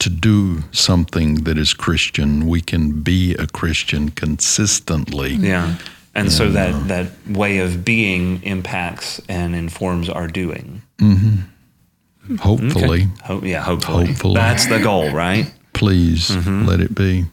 to 0.00 0.10
do 0.10 0.62
something 0.72 1.44
that 1.44 1.58
is 1.58 1.74
Christian. 1.74 2.46
We 2.46 2.60
can 2.60 3.00
be 3.02 3.34
a 3.34 3.46
Christian 3.46 4.10
consistently. 4.10 5.34
Yeah. 5.34 5.76
And, 6.14 6.32
so 6.32 6.50
that, 6.50 6.74
uh, 6.74 6.78
that 6.86 7.10
way 7.28 7.58
of 7.58 7.84
being 7.84 8.42
impacts 8.42 9.20
and 9.28 9.54
informs 9.54 10.08
our 10.08 10.26
doing. 10.26 10.82
Mm-hmm. 10.98 12.36
Hopefully. 12.36 13.02
Okay. 13.02 13.24
Ho- 13.24 13.40
yeah, 13.44 13.62
hopefully. 13.62 14.06
Hopefully. 14.06 14.34
That's 14.34 14.66
the 14.66 14.80
goal, 14.80 15.12
right? 15.12 15.52
Please 15.72 16.30
mm-hmm. 16.30 16.66
let 16.66 16.80
it 16.80 16.94
be. 16.94 17.24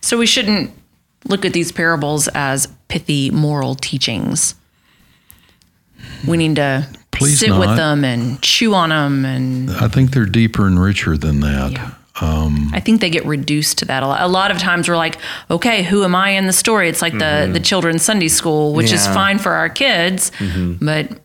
So 0.00 0.16
we 0.18 0.26
shouldn't 0.26 0.72
look 1.26 1.44
at 1.44 1.52
these 1.52 1.70
parables 1.70 2.28
as 2.28 2.66
pithy 2.88 3.30
moral 3.30 3.74
teachings. 3.74 4.54
We 6.26 6.36
need 6.36 6.56
to 6.56 6.88
Please 7.10 7.40
sit 7.40 7.50
not. 7.50 7.60
with 7.60 7.76
them 7.76 8.04
and 8.04 8.40
chew 8.40 8.72
on 8.72 8.88
them 8.88 9.24
and 9.26 9.70
I 9.70 9.88
think 9.88 10.12
they're 10.12 10.24
deeper 10.24 10.66
and 10.66 10.80
richer 10.80 11.18
than 11.18 11.40
that. 11.40 11.72
Yeah. 11.72 11.90
Um, 12.20 12.70
I 12.72 12.80
think 12.80 13.00
they 13.00 13.10
get 13.10 13.24
reduced 13.24 13.78
to 13.78 13.84
that 13.86 14.02
a 14.02 14.06
lot. 14.06 14.20
A 14.20 14.28
lot 14.28 14.50
of 14.50 14.58
times 14.58 14.88
we're 14.88 14.96
like, 14.96 15.18
okay, 15.50 15.82
who 15.82 16.04
am 16.04 16.14
I 16.14 16.30
in 16.30 16.46
the 16.46 16.52
story? 16.52 16.88
It's 16.88 17.02
like 17.02 17.14
mm-hmm. 17.14 17.52
the 17.52 17.58
the 17.58 17.64
children's 17.64 18.02
Sunday 18.02 18.28
school, 18.28 18.74
which 18.74 18.90
yeah. 18.90 18.96
is 18.96 19.06
fine 19.06 19.38
for 19.38 19.52
our 19.52 19.68
kids, 19.68 20.30
mm-hmm. 20.38 20.84
but 20.84 21.20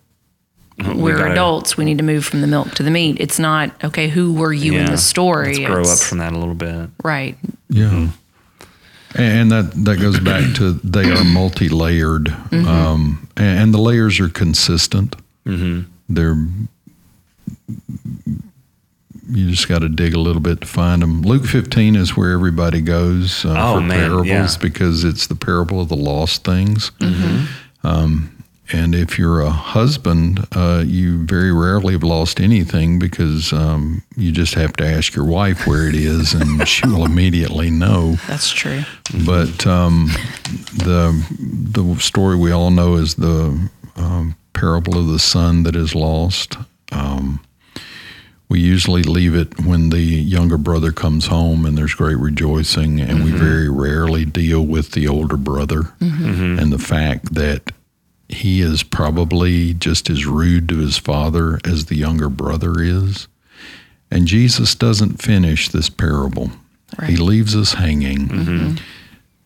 we're 0.77 1.17
gotta, 1.17 1.31
adults. 1.31 1.77
We 1.77 1.85
need 1.85 1.97
to 1.97 2.03
move 2.03 2.25
from 2.25 2.41
the 2.41 2.47
milk 2.47 2.71
to 2.75 2.83
the 2.83 2.91
meat. 2.91 3.17
It's 3.19 3.39
not 3.39 3.71
okay. 3.83 4.07
Who 4.09 4.33
were 4.33 4.53
you 4.53 4.73
yeah, 4.73 4.85
in 4.85 4.91
the 4.91 4.97
story? 4.97 5.55
Let's 5.55 5.65
grow 5.65 5.81
it's, 5.81 6.01
up 6.01 6.07
from 6.07 6.17
that 6.19 6.33
a 6.33 6.37
little 6.37 6.55
bit, 6.55 6.89
right? 7.03 7.37
Yeah. 7.69 7.89
Mm-hmm. 7.89 8.21
And 9.17 9.49
that, 9.49 9.71
that 9.85 10.01
goes 10.01 10.19
back 10.19 10.55
to 10.55 10.73
they 10.73 11.09
are 11.09 11.23
multi 11.23 11.69
layered, 11.69 12.25
mm-hmm. 12.25 12.67
um, 12.67 13.29
and, 13.37 13.73
the 13.73 13.77
layers 13.77 14.19
are 14.19 14.27
consistent. 14.27 15.15
Mm-hmm. 15.45 15.89
They're 16.09 16.35
you 19.29 19.49
just 19.49 19.67
got 19.67 19.79
to 19.79 19.89
dig 19.89 20.13
a 20.13 20.19
little 20.19 20.41
bit 20.41 20.61
to 20.61 20.67
find 20.67 21.01
them. 21.01 21.21
Luke 21.21 21.45
15 21.45 21.95
is 21.95 22.15
where 22.15 22.31
everybody 22.31 22.81
goes 22.81 23.45
uh, 23.45 23.55
oh, 23.57 23.75
for 23.75 23.81
man, 23.81 23.99
parables 23.99 24.27
yeah. 24.27 24.57
because 24.61 25.03
it's 25.03 25.27
the 25.27 25.35
parable 25.35 25.81
of 25.81 25.89
the 25.89 25.95
lost 25.95 26.43
things. 26.43 26.91
Mm-hmm. 26.99 27.87
Um, 27.87 28.35
and 28.71 28.95
if 28.95 29.19
you're 29.19 29.41
a 29.41 29.51
husband, 29.51 30.47
uh, 30.53 30.83
you 30.85 31.25
very 31.25 31.53
rarely 31.53 31.93
have 31.93 32.03
lost 32.03 32.39
anything 32.39 32.97
because 32.97 33.53
um, 33.53 34.01
you 34.15 34.31
just 34.31 34.55
have 34.55 34.73
to 34.77 34.85
ask 34.85 35.15
your 35.15 35.25
wife 35.25 35.67
where 35.67 35.87
it 35.87 35.93
is, 35.93 36.33
and 36.33 36.67
she 36.67 36.87
will 36.87 37.05
immediately 37.05 37.69
know. 37.69 38.15
That's 38.27 38.51
true. 38.51 38.83
But 39.23 39.67
um, 39.67 40.07
the 40.73 41.13
the 41.71 41.95
story 41.99 42.37
we 42.37 42.51
all 42.51 42.71
know 42.71 42.95
is 42.95 43.15
the 43.15 43.69
um, 43.97 44.35
parable 44.53 44.97
of 44.97 45.07
the 45.07 45.19
son 45.19 45.63
that 45.63 45.75
is 45.75 45.93
lost. 45.93 46.57
We 48.47 48.59
usually 48.59 49.01
leave 49.03 49.35
it 49.35 49.65
when 49.65 49.89
the 49.89 50.01
younger 50.01 50.57
brother 50.57 50.91
comes 50.91 51.27
home 51.27 51.65
and 51.65 51.77
there's 51.77 51.95
great 51.95 52.17
rejoicing, 52.17 52.99
and 53.01 53.19
mm-hmm. 53.19 53.25
we 53.25 53.31
very 53.31 53.69
rarely 53.69 54.23
deal 54.23 54.65
with 54.65 54.91
the 54.91 55.07
older 55.07 55.37
brother 55.37 55.83
mm-hmm. 55.99 56.59
and 56.59 56.71
the 56.71 56.79
fact 56.79 57.33
that 57.33 57.71
he 58.29 58.61
is 58.61 58.83
probably 58.83 59.73
just 59.73 60.09
as 60.09 60.25
rude 60.25 60.69
to 60.69 60.77
his 60.77 60.97
father 60.97 61.59
as 61.65 61.85
the 61.85 61.95
younger 61.95 62.29
brother 62.29 62.81
is. 62.81 63.27
And 64.11 64.27
Jesus 64.27 64.75
doesn't 64.75 65.21
finish 65.21 65.69
this 65.69 65.89
parable, 65.89 66.51
right. 66.99 67.09
he 67.09 67.17
leaves 67.17 67.55
us 67.55 67.73
hanging. 67.73 68.27
Mm-hmm. 68.27 68.75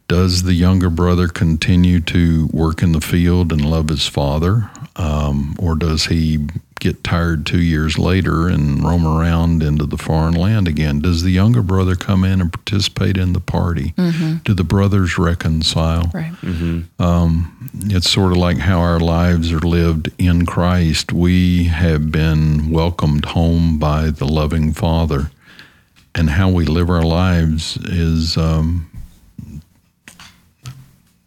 Does 0.07 0.43
the 0.43 0.55
younger 0.55 0.89
brother 0.89 1.27
continue 1.27 1.99
to 2.01 2.49
work 2.51 2.81
in 2.81 2.93
the 2.93 3.01
field 3.01 3.51
and 3.51 3.63
love 3.63 3.89
his 3.89 4.07
father? 4.07 4.69
Um, 4.95 5.55
or 5.59 5.75
does 5.75 6.07
he 6.07 6.47
get 6.79 7.03
tired 7.03 7.45
two 7.45 7.61
years 7.61 7.97
later 7.97 8.47
and 8.47 8.83
roam 8.83 9.05
around 9.05 9.61
into 9.61 9.85
the 9.85 9.97
foreign 9.97 10.33
land 10.33 10.67
again? 10.67 10.99
Does 10.99 11.23
the 11.23 11.31
younger 11.31 11.61
brother 11.61 11.95
come 11.95 12.23
in 12.23 12.41
and 12.41 12.51
participate 12.51 13.17
in 13.17 13.33
the 13.33 13.39
party? 13.39 13.93
Mm-hmm. 13.97 14.37
Do 14.43 14.53
the 14.53 14.63
brothers 14.63 15.17
reconcile? 15.17 16.09
Right. 16.13 16.31
Mm-hmm. 16.41 17.01
Um, 17.01 17.69
it's 17.85 18.09
sort 18.09 18.31
of 18.31 18.37
like 18.37 18.57
how 18.57 18.79
our 18.79 18.99
lives 18.99 19.51
are 19.51 19.59
lived 19.59 20.09
in 20.17 20.45
Christ. 20.45 21.11
We 21.13 21.65
have 21.65 22.11
been 22.11 22.71
welcomed 22.71 23.25
home 23.25 23.79
by 23.79 24.09
the 24.09 24.25
loving 24.25 24.73
Father, 24.73 25.31
and 26.15 26.29
how 26.29 26.49
we 26.49 26.65
live 26.65 26.89
our 26.89 27.03
lives 27.03 27.77
is. 27.77 28.37
Um, 28.37 28.89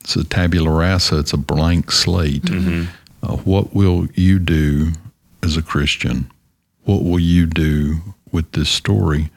it's 0.00 0.16
a 0.16 0.24
tabula 0.24 0.70
rasa. 0.70 1.20
It's 1.20 1.32
a 1.32 1.36
blank 1.36 1.92
slate. 1.92 2.42
Mm-hmm. 2.42 2.90
Uh, 3.22 3.36
what 3.36 3.72
will 3.72 4.08
you 4.14 4.40
do 4.40 4.90
as 5.42 5.56
a 5.56 5.62
Christian? 5.62 6.30
What 6.84 7.04
will 7.04 7.18
you 7.18 7.46
do 7.46 7.98
with 8.30 8.52
this 8.52 8.68
story? 8.68 9.30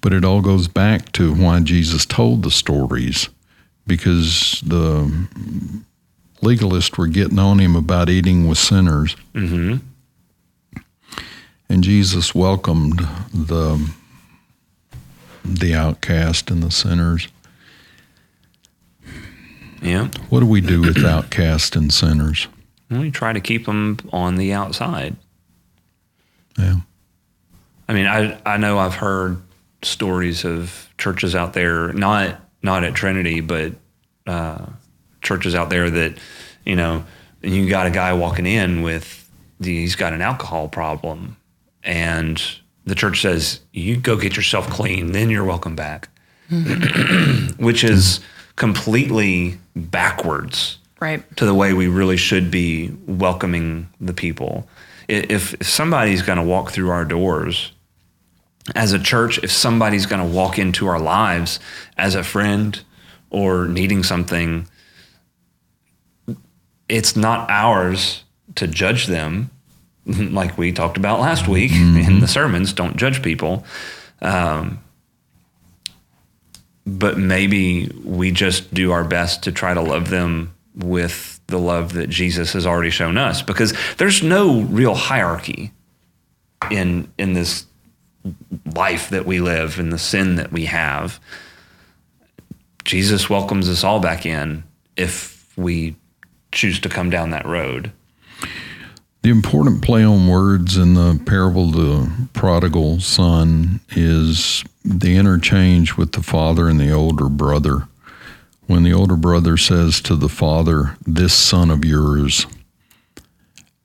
But 0.00 0.12
it 0.12 0.24
all 0.24 0.40
goes 0.40 0.68
back 0.68 1.12
to 1.12 1.34
why 1.34 1.60
Jesus 1.60 2.06
told 2.06 2.42
the 2.42 2.50
stories, 2.50 3.28
because 3.86 4.62
the 4.64 5.28
legalists 6.42 6.96
were 6.96 7.06
getting 7.06 7.38
on 7.38 7.58
him 7.58 7.74
about 7.74 8.08
eating 8.08 8.46
with 8.46 8.58
sinners. 8.58 9.16
Mm-hmm. 9.34 9.76
And 11.68 11.82
Jesus 11.82 12.34
welcomed 12.34 13.00
the 13.32 13.90
the 15.44 15.74
outcast 15.74 16.50
and 16.50 16.62
the 16.62 16.70
sinners. 16.70 17.28
Yeah. 19.82 20.08
What 20.28 20.40
do 20.40 20.46
we 20.46 20.60
do 20.60 20.80
with 20.80 21.04
outcasts 21.04 21.76
and 21.76 21.92
sinners? 21.92 22.48
We 22.90 23.10
try 23.10 23.32
to 23.32 23.40
keep 23.40 23.66
them 23.66 23.98
on 24.12 24.36
the 24.36 24.52
outside. 24.52 25.16
Yeah. 26.58 26.76
I 27.88 27.92
mean, 27.92 28.06
I 28.06 28.38
I 28.44 28.56
know 28.56 28.78
I've 28.78 28.94
heard 28.94 29.40
stories 29.82 30.44
of 30.44 30.88
churches 30.98 31.34
out 31.34 31.52
there, 31.52 31.92
not 31.92 32.40
not 32.62 32.84
at 32.84 32.94
Trinity, 32.94 33.40
but 33.40 33.74
uh, 34.26 34.66
churches 35.22 35.54
out 35.54 35.70
there 35.70 35.90
that 35.90 36.18
you 36.64 36.76
know, 36.76 37.04
you 37.42 37.68
got 37.68 37.86
a 37.86 37.90
guy 37.90 38.12
walking 38.12 38.44
in 38.44 38.82
with 38.82 39.30
the, 39.60 39.74
he's 39.80 39.96
got 39.96 40.12
an 40.12 40.20
alcohol 40.20 40.68
problem, 40.68 41.36
and 41.82 42.42
the 42.84 42.94
church 42.94 43.22
says 43.22 43.60
you 43.72 43.96
go 43.96 44.16
get 44.16 44.36
yourself 44.36 44.68
clean, 44.68 45.12
then 45.12 45.30
you're 45.30 45.44
welcome 45.44 45.76
back, 45.76 46.08
mm-hmm. 46.50 47.62
which 47.64 47.84
is 47.84 48.20
completely 48.56 49.58
backwards 49.74 50.78
right 50.98 51.36
to 51.36 51.44
the 51.44 51.54
way 51.54 51.74
we 51.74 51.88
really 51.88 52.16
should 52.16 52.50
be 52.50 52.90
welcoming 53.06 53.86
the 54.00 54.14
people 54.14 54.66
if, 55.08 55.54
if 55.54 55.66
somebody's 55.66 56.22
going 56.22 56.38
to 56.38 56.44
walk 56.44 56.70
through 56.70 56.90
our 56.90 57.04
doors 57.04 57.72
as 58.74 58.92
a 58.92 58.98
church, 58.98 59.38
if 59.42 59.50
somebody's 59.50 60.06
going 60.06 60.20
to 60.20 60.36
walk 60.36 60.58
into 60.58 60.86
our 60.86 60.98
lives 60.98 61.60
as 61.96 62.14
a 62.14 62.24
friend 62.24 62.80
or 63.30 63.66
needing 63.66 64.02
something, 64.02 64.68
it's 66.88 67.16
not 67.16 67.48
ours 67.50 68.24
to 68.56 68.66
judge 68.66 69.06
them, 69.06 69.50
like 70.06 70.56
we 70.58 70.72
talked 70.72 70.96
about 70.96 71.20
last 71.20 71.48
week 71.48 71.72
mm-hmm. 71.72 71.98
in 71.98 72.20
the 72.20 72.28
sermons. 72.28 72.72
Don't 72.72 72.96
judge 72.96 73.22
people. 73.22 73.64
Um, 74.22 74.82
but 76.86 77.18
maybe 77.18 77.88
we 78.04 78.30
just 78.30 78.72
do 78.72 78.92
our 78.92 79.04
best 79.04 79.42
to 79.44 79.52
try 79.52 79.74
to 79.74 79.80
love 79.80 80.08
them 80.08 80.54
with 80.74 81.35
the 81.48 81.58
love 81.58 81.92
that 81.92 82.08
Jesus 82.08 82.52
has 82.52 82.66
already 82.66 82.90
shown 82.90 83.16
us 83.16 83.42
because 83.42 83.74
there's 83.98 84.22
no 84.22 84.62
real 84.62 84.94
hierarchy 84.94 85.72
in 86.70 87.12
in 87.18 87.34
this 87.34 87.66
life 88.74 89.10
that 89.10 89.26
we 89.26 89.40
live 89.40 89.78
and 89.78 89.92
the 89.92 89.98
sin 89.98 90.36
that 90.36 90.52
we 90.52 90.64
have. 90.64 91.20
Jesus 92.84 93.30
welcomes 93.30 93.68
us 93.68 93.84
all 93.84 94.00
back 94.00 94.26
in 94.26 94.64
if 94.96 95.52
we 95.56 95.96
choose 96.52 96.80
to 96.80 96.88
come 96.88 97.10
down 97.10 97.30
that 97.30 97.46
road. 97.46 97.92
The 99.22 99.30
important 99.30 99.82
play 99.82 100.04
on 100.04 100.28
words 100.28 100.76
in 100.76 100.94
the 100.94 101.20
parable 101.26 101.64
of 101.64 101.72
the 101.72 102.28
prodigal 102.32 103.00
son 103.00 103.80
is 103.90 104.62
the 104.84 105.16
interchange 105.16 105.96
with 105.96 106.12
the 106.12 106.22
father 106.22 106.68
and 106.68 106.78
the 106.78 106.92
older 106.92 107.28
brother. 107.28 107.88
When 108.66 108.82
the 108.82 108.92
older 108.92 109.16
brother 109.16 109.56
says 109.56 110.00
to 110.02 110.16
the 110.16 110.28
father, 110.28 110.96
This 111.06 111.34
son 111.34 111.70
of 111.70 111.84
yours, 111.84 112.46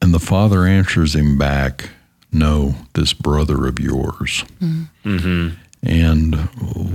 and 0.02 0.13
the 0.13 0.20
father 0.20 0.65
answers 0.65 1.15
him 1.15 1.38
back, 1.38 1.89
No, 2.32 2.76
this 2.94 3.13
brother 3.13 3.67
of 3.67 3.80
yours. 3.80 4.44
Mm-hmm. 4.60 5.50
And 5.84 6.36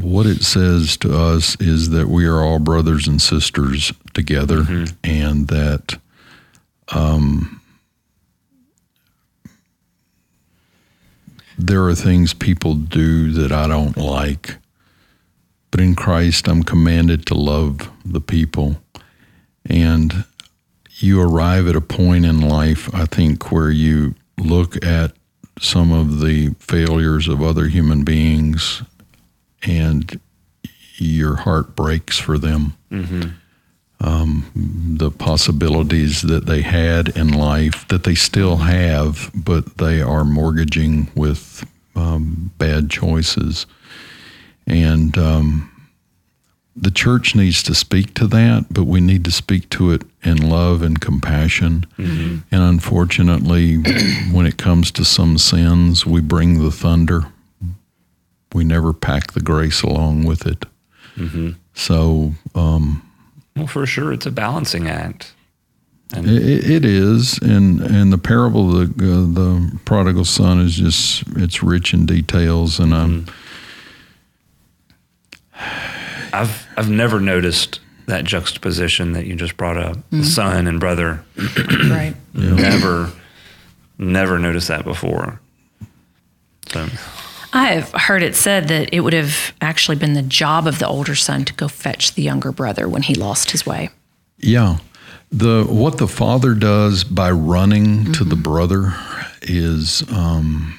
what 0.03 0.27
it 0.27 0.43
says 0.43 0.97
to 0.99 1.17
us 1.17 1.61
is 1.61 1.91
that 1.91 2.09
we 2.09 2.25
are 2.27 2.41
all 2.41 2.59
brothers 2.59 3.09
and 3.09 3.21
sisters 3.21 3.93
together, 4.15 4.63
mm-hmm. 4.63 4.95
and 5.03 5.49
that 5.49 5.99
um, 6.93 7.61
there 11.59 11.85
are 11.85 11.95
things 11.95 12.33
people 12.33 12.75
do 12.75 13.33
that 13.33 13.51
I 13.51 13.67
don't 13.67 13.97
like. 13.97 14.57
But 15.71 15.81
in 15.81 15.95
Christ, 15.95 16.49
I'm 16.49 16.63
commanded 16.63 17.27
to 17.27 17.35
love 17.35 17.91
the 18.05 18.21
people. 18.21 18.77
And 19.69 20.25
you 20.99 21.21
arrive 21.21 21.69
at 21.69 21.77
a 21.77 21.81
point 21.81 22.25
in 22.25 22.41
life, 22.41 22.93
I 22.95 23.05
think, 23.05 23.51
where 23.53 23.71
you 23.71 24.15
look 24.39 24.83
at 24.85 25.13
some 25.59 25.93
of 25.93 26.21
the 26.21 26.55
failures 26.59 27.29
of 27.29 27.43
other 27.43 27.67
human 27.67 28.05
beings 28.05 28.83
and 29.63 30.21
your 30.97 31.37
heart 31.37 31.75
breaks 31.75 32.19
for 32.19 32.39
them. 32.39 32.77
Mm-hmm. 32.91 33.31
Um, 33.99 34.51
the 34.99 35.11
possibilities 35.11 36.21
that 36.23 36.45
they 36.45 36.61
had 36.61 37.09
in 37.17 37.33
life 37.33 37.89
that 37.89 38.05
they 38.05 38.15
still 38.15 38.57
have, 38.59 39.31
but 39.35 39.79
they 39.79 40.03
are 40.03 40.25
mortgaging 40.25 41.09
with 41.15 41.67
um, 41.95 42.53
bad 42.59 42.91
choices. 42.91 43.67
And 44.67 45.17
um, 45.17 45.71
the 46.77 46.91
church 46.91 47.35
needs 47.35 47.63
to 47.65 47.75
speak 47.75 48.13
to 48.15 48.27
that, 48.27 48.67
but 48.71 48.85
we 48.85 49.01
need 49.01 49.25
to 49.25 49.31
speak 49.31 49.71
to 49.71 49.93
it 49.93 50.03
in 50.23 50.49
love 50.49 50.83
and 50.83 51.01
compassion. 51.01 51.87
Mm-hmm. 51.97 52.39
And 52.51 52.63
unfortunately, 52.63 53.77
when 54.31 54.47
it 54.47 54.59
comes 54.59 54.91
to 54.93 55.05
some 55.05 55.39
sins, 55.39 56.05
we 56.05 56.21
bring 56.21 56.63
the 56.63 56.71
thunder. 56.71 57.27
We 58.53 58.65
never 58.65 58.93
pack 58.93 59.33
the 59.33 59.41
grace 59.41 59.83
along 59.83 60.25
with 60.25 60.47
it. 60.47 60.65
Mm-hmm. 61.17 61.53
So, 61.75 62.33
um, 62.55 63.03
well, 63.57 63.67
for 63.67 63.87
sure, 63.87 64.13
it's 64.13 64.27
a 64.27 64.31
balancing 64.31 64.87
act. 64.87 65.33
And 66.13 66.29
it, 66.29 66.71
it 66.71 66.85
is, 66.85 67.39
and 67.39 67.81
and 67.81 68.13
the 68.13 68.19
parable 68.19 68.81
of 68.81 68.97
the 68.97 69.05
uh, 69.05 69.23
the 69.23 69.79
prodigal 69.85 70.25
son 70.25 70.61
is 70.61 70.77
just 70.77 71.25
it's 71.35 71.65
rich 71.65 71.93
in 71.95 72.07
details, 72.07 72.79
and 72.79 72.95
I'm. 72.95 73.23
Mm-hmm 73.23 73.43
I've 76.33 76.67
I've 76.77 76.91
never 76.91 77.21
noticed 77.21 77.81
that 78.07 78.25
juxtaposition 78.25 79.13
that 79.13 79.27
you 79.27 79.35
just 79.35 79.57
brought 79.57 79.77
up, 79.77 79.97
mm-hmm. 79.97 80.23
son 80.23 80.67
and 80.67 80.79
brother. 80.81 81.25
right. 81.91 82.15
Never, 82.35 83.11
never 83.99 84.39
noticed 84.39 84.69
that 84.69 84.85
before. 84.85 85.41
So. 86.69 86.89
I've 87.53 87.91
heard 87.93 88.23
it 88.23 88.37
said 88.37 88.69
that 88.69 88.91
it 88.93 89.01
would 89.01 89.13
have 89.13 89.55
actually 89.61 89.97
been 89.97 90.15
the 90.15 90.23
job 90.23 90.67
of 90.67 90.79
the 90.79 90.87
older 90.87 91.15
son 91.15 91.45
to 91.47 91.55
go 91.55 91.69
fetch 91.69 92.15
the 92.15 92.23
younger 92.23 92.53
brother 92.53 92.89
when 92.89 93.03
he 93.03 93.15
lost 93.15 93.51
his 93.51 93.65
way. 93.65 93.91
Yeah. 94.39 94.79
The 95.33 95.65
what 95.65 95.99
the 95.99 96.07
father 96.07 96.55
does 96.55 97.03
by 97.03 97.31
running 97.31 97.85
mm-hmm. 97.85 98.13
to 98.13 98.25
the 98.25 98.37
brother 98.37 98.95
is 99.43 100.03
um, 100.13 100.79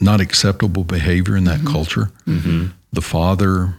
not 0.00 0.20
acceptable 0.20 0.84
behavior 0.84 1.36
in 1.36 1.44
that 1.44 1.60
mm-hmm. 1.60 1.72
culture. 1.72 2.10
Mm-hmm. 2.26 2.68
The 2.92 3.00
father, 3.00 3.74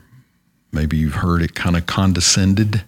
maybe 0.71 0.97
you've 0.97 1.15
heard 1.15 1.41
it, 1.41 1.55
kind 1.55 1.75
of 1.75 1.85
condescended, 1.85 2.83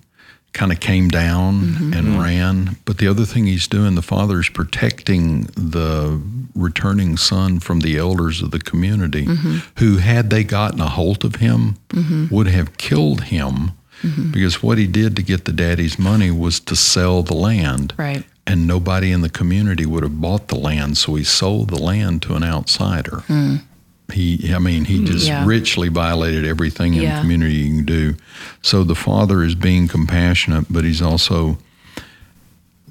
kind 0.53 0.71
of 0.71 0.79
came 0.79 1.09
down 1.09 1.61
mm-hmm. 1.61 1.93
and 1.93 2.07
mm-hmm. 2.07 2.19
ran. 2.19 2.77
But 2.85 2.97
the 2.97 3.07
other 3.07 3.25
thing 3.25 3.45
he's 3.45 3.67
doing, 3.67 3.95
the 3.95 4.01
father 4.01 4.39
is 4.39 4.49
protecting 4.49 5.43
the 5.55 6.21
returning 6.55 7.17
son 7.17 7.59
from 7.59 7.81
the 7.81 7.97
elders 7.97 8.41
of 8.41 8.51
the 8.51 8.59
community, 8.59 9.25
mm-hmm. 9.25 9.57
who, 9.77 9.97
had 9.97 10.29
they 10.29 10.43
gotten 10.43 10.81
a 10.81 10.89
hold 10.89 11.23
of 11.23 11.35
him, 11.35 11.77
mm-hmm. 11.89 12.33
would 12.33 12.47
have 12.47 12.77
killed 12.77 13.25
him. 13.25 13.71
Because 14.31 14.63
what 14.63 14.77
he 14.77 14.87
did 14.87 15.17
to 15.17 15.21
get 15.21 15.43
the 15.43 15.51
daddy's 15.51 15.99
money 15.99 16.31
was 16.31 16.61
to 16.61 16.75
sell 16.77 17.21
the 17.21 17.33
land. 17.33 17.93
Right 17.97 18.23
and 18.49 18.65
nobody 18.65 19.11
in 19.11 19.21
the 19.21 19.29
community 19.29 19.85
would 19.85 20.01
have 20.01 20.19
bought 20.19 20.47
the 20.47 20.57
land, 20.57 20.97
so 20.97 21.13
he 21.13 21.23
sold 21.23 21.69
the 21.69 21.81
land 21.81 22.23
to 22.23 22.33
an 22.33 22.43
outsider. 22.43 23.17
Mm. 23.27 23.61
He, 24.11 24.51
I 24.51 24.57
mean, 24.57 24.85
he 24.85 25.05
just 25.05 25.27
yeah. 25.27 25.45
richly 25.45 25.87
violated 25.87 26.45
everything 26.45 26.95
in 26.95 27.03
yeah. 27.03 27.15
the 27.15 27.21
community 27.21 27.53
you 27.53 27.75
can 27.75 27.85
do. 27.85 28.15
So 28.63 28.83
the 28.83 28.95
father 28.95 29.43
is 29.43 29.53
being 29.53 29.87
compassionate, 29.87 30.65
but 30.67 30.83
he's 30.83 30.99
also 30.99 31.59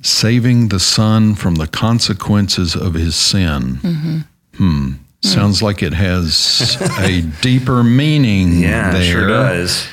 saving 0.00 0.68
the 0.68 0.78
son 0.78 1.34
from 1.34 1.56
the 1.56 1.66
consequences 1.66 2.76
of 2.76 2.94
his 2.94 3.16
sin. 3.16 3.78
Mm-hmm. 3.82 4.18
Hmm. 4.58 4.92
Sounds 5.22 5.60
like 5.60 5.82
it 5.82 5.92
has 5.92 6.76
a 7.00 7.22
deeper 7.42 7.82
meaning. 7.82 8.52
Yeah, 8.60 8.92
there. 8.92 9.12
sure 9.12 9.26
does. 9.26 9.88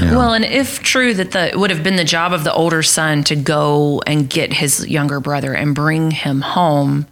Yeah. 0.00 0.16
Well, 0.16 0.34
and 0.34 0.44
if 0.44 0.80
true 0.80 1.14
that 1.14 1.32
the 1.32 1.48
it 1.48 1.58
would 1.58 1.70
have 1.70 1.82
been 1.82 1.96
the 1.96 2.04
job 2.04 2.32
of 2.32 2.44
the 2.44 2.52
older 2.52 2.82
son 2.82 3.24
to 3.24 3.36
go 3.36 4.00
and 4.06 4.28
get 4.28 4.52
his 4.52 4.86
younger 4.86 5.20
brother 5.20 5.54
and 5.54 5.74
bring 5.74 6.10
him 6.10 6.40
home, 6.40 7.06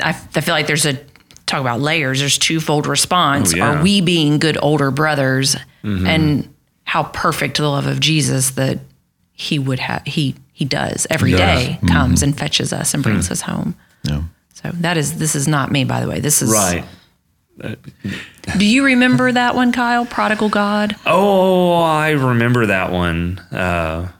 I, 0.00 0.10
I 0.10 0.40
feel 0.40 0.54
like 0.54 0.66
there's 0.66 0.86
a 0.86 0.98
talk 1.46 1.60
about 1.60 1.80
layers. 1.80 2.20
There's 2.20 2.38
twofold 2.38 2.86
response. 2.86 3.52
Oh, 3.52 3.58
yeah. 3.58 3.78
Are 3.78 3.82
we 3.82 4.00
being 4.00 4.38
good 4.38 4.58
older 4.60 4.90
brothers, 4.90 5.56
mm-hmm. 5.82 6.06
and 6.06 6.54
how 6.84 7.04
perfect 7.04 7.56
the 7.56 7.68
love 7.68 7.86
of 7.86 8.00
Jesus 8.00 8.50
that 8.52 8.78
he 9.32 9.58
would 9.58 9.80
have 9.80 10.02
he 10.06 10.34
he 10.52 10.64
does 10.64 11.06
every 11.10 11.32
he 11.32 11.36
does. 11.36 11.64
day 11.64 11.72
mm-hmm. 11.74 11.88
comes 11.88 12.22
and 12.22 12.38
fetches 12.38 12.72
us 12.72 12.94
and 12.94 13.02
brings 13.02 13.28
mm. 13.28 13.32
us 13.32 13.40
home. 13.42 13.74
Yeah. 14.04 14.22
So 14.54 14.70
that 14.74 14.96
is 14.96 15.18
this 15.18 15.34
is 15.34 15.48
not 15.48 15.70
me, 15.70 15.84
by 15.84 16.00
the 16.00 16.08
way. 16.08 16.20
This 16.20 16.40
is 16.40 16.52
right. 16.52 16.84
Do 17.58 18.66
you 18.66 18.84
remember 18.84 19.30
that 19.30 19.54
one, 19.54 19.72
Kyle? 19.72 20.06
Prodigal 20.06 20.48
God. 20.48 20.96
Oh, 21.06 21.74
I 21.74 22.10
remember 22.10 22.66
that 22.66 22.92
one. 22.92 23.38
Uh, 23.50 24.10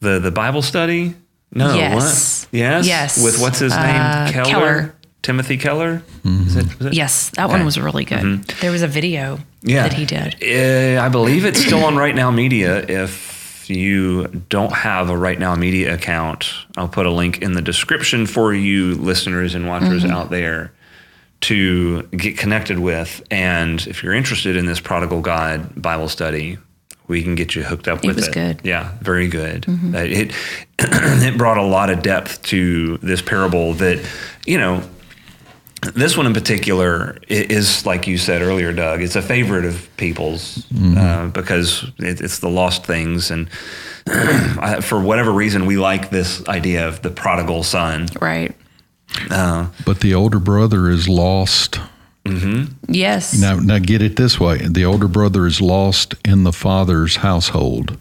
the 0.00 0.18
the 0.18 0.30
Bible 0.30 0.62
study. 0.62 1.14
No. 1.52 1.74
Yes. 1.74 2.44
What? 2.44 2.58
Yes. 2.58 2.86
Yes. 2.86 3.22
With 3.22 3.40
what's 3.40 3.58
his 3.58 3.74
name? 3.74 4.00
Uh, 4.00 4.30
Keller? 4.32 4.50
Keller. 4.50 4.94
Timothy 5.22 5.58
Keller. 5.58 6.02
Mm-hmm. 6.22 6.58
It, 6.58 6.86
it? 6.88 6.94
Yes, 6.94 7.30
that 7.30 7.44
okay. 7.44 7.52
one 7.52 7.64
was 7.64 7.78
really 7.78 8.04
good. 8.04 8.20
Mm-hmm. 8.20 8.60
There 8.60 8.70
was 8.70 8.82
a 8.82 8.88
video 8.88 9.38
yeah. 9.62 9.82
that 9.82 9.92
he 9.92 10.06
did. 10.06 10.36
Uh, 10.42 11.02
I 11.02 11.08
believe 11.08 11.44
it's 11.44 11.60
still 11.60 11.84
on 11.84 11.94
RightNow 11.94 12.34
Media. 12.34 12.78
If 12.78 13.68
you 13.68 14.28
don't 14.48 14.72
have 14.72 15.10
a 15.10 15.14
RightNow 15.14 15.58
Media 15.58 15.94
account, 15.94 16.50
I'll 16.76 16.88
put 16.88 17.04
a 17.04 17.10
link 17.10 17.42
in 17.42 17.52
the 17.52 17.60
description 17.62 18.26
for 18.26 18.54
you 18.54 18.94
listeners 18.94 19.54
and 19.54 19.68
watchers 19.68 20.04
mm-hmm. 20.04 20.12
out 20.12 20.30
there 20.30 20.72
to 21.42 22.02
get 22.08 22.38
connected 22.38 22.78
with. 22.78 23.22
And 23.30 23.86
if 23.86 24.02
you're 24.02 24.14
interested 24.14 24.56
in 24.56 24.66
this 24.66 24.80
Prodigal 24.80 25.20
God 25.20 25.80
Bible 25.80 26.08
study, 26.08 26.58
we 27.10 27.22
can 27.22 27.34
get 27.34 27.54
you 27.54 27.62
hooked 27.62 27.88
up 27.88 28.02
with 28.02 28.10
it. 28.10 28.16
Was 28.16 28.28
it. 28.28 28.34
good. 28.34 28.60
Yeah, 28.62 28.92
very 29.00 29.28
good. 29.28 29.62
Mm-hmm. 29.62 29.94
It 29.96 30.32
it 30.78 31.36
brought 31.36 31.58
a 31.58 31.62
lot 31.62 31.90
of 31.90 32.02
depth 32.02 32.42
to 32.44 32.98
this 32.98 33.20
parable 33.20 33.74
that 33.74 34.06
you 34.46 34.58
know. 34.58 34.82
This 35.94 36.14
one 36.14 36.26
in 36.26 36.34
particular 36.34 37.16
is, 37.26 37.86
like 37.86 38.06
you 38.06 38.18
said 38.18 38.42
earlier, 38.42 38.70
Doug. 38.70 39.00
It's 39.00 39.16
a 39.16 39.22
favorite 39.22 39.64
of 39.64 39.88
people's 39.96 40.58
mm-hmm. 40.66 40.98
uh, 40.98 41.28
because 41.28 41.84
it, 41.98 42.20
it's 42.20 42.40
the 42.40 42.50
lost 42.50 42.84
things, 42.84 43.30
and 43.30 43.50
for 44.82 45.00
whatever 45.00 45.32
reason, 45.32 45.64
we 45.64 45.78
like 45.78 46.10
this 46.10 46.46
idea 46.48 46.86
of 46.86 47.00
the 47.00 47.08
prodigal 47.08 47.62
son. 47.62 48.08
Right. 48.20 48.54
Uh, 49.30 49.68
but 49.84 50.00
the 50.00 50.14
older 50.14 50.38
brother 50.38 50.88
is 50.88 51.08
lost. 51.08 51.80
Mm-hmm. 52.24 52.74
Yes. 52.88 53.38
Now, 53.38 53.56
now 53.56 53.78
get 53.78 54.02
it 54.02 54.16
this 54.16 54.38
way: 54.38 54.58
the 54.58 54.84
older 54.84 55.08
brother 55.08 55.46
is 55.46 55.60
lost 55.60 56.14
in 56.24 56.44
the 56.44 56.52
father's 56.52 57.16
household. 57.16 57.98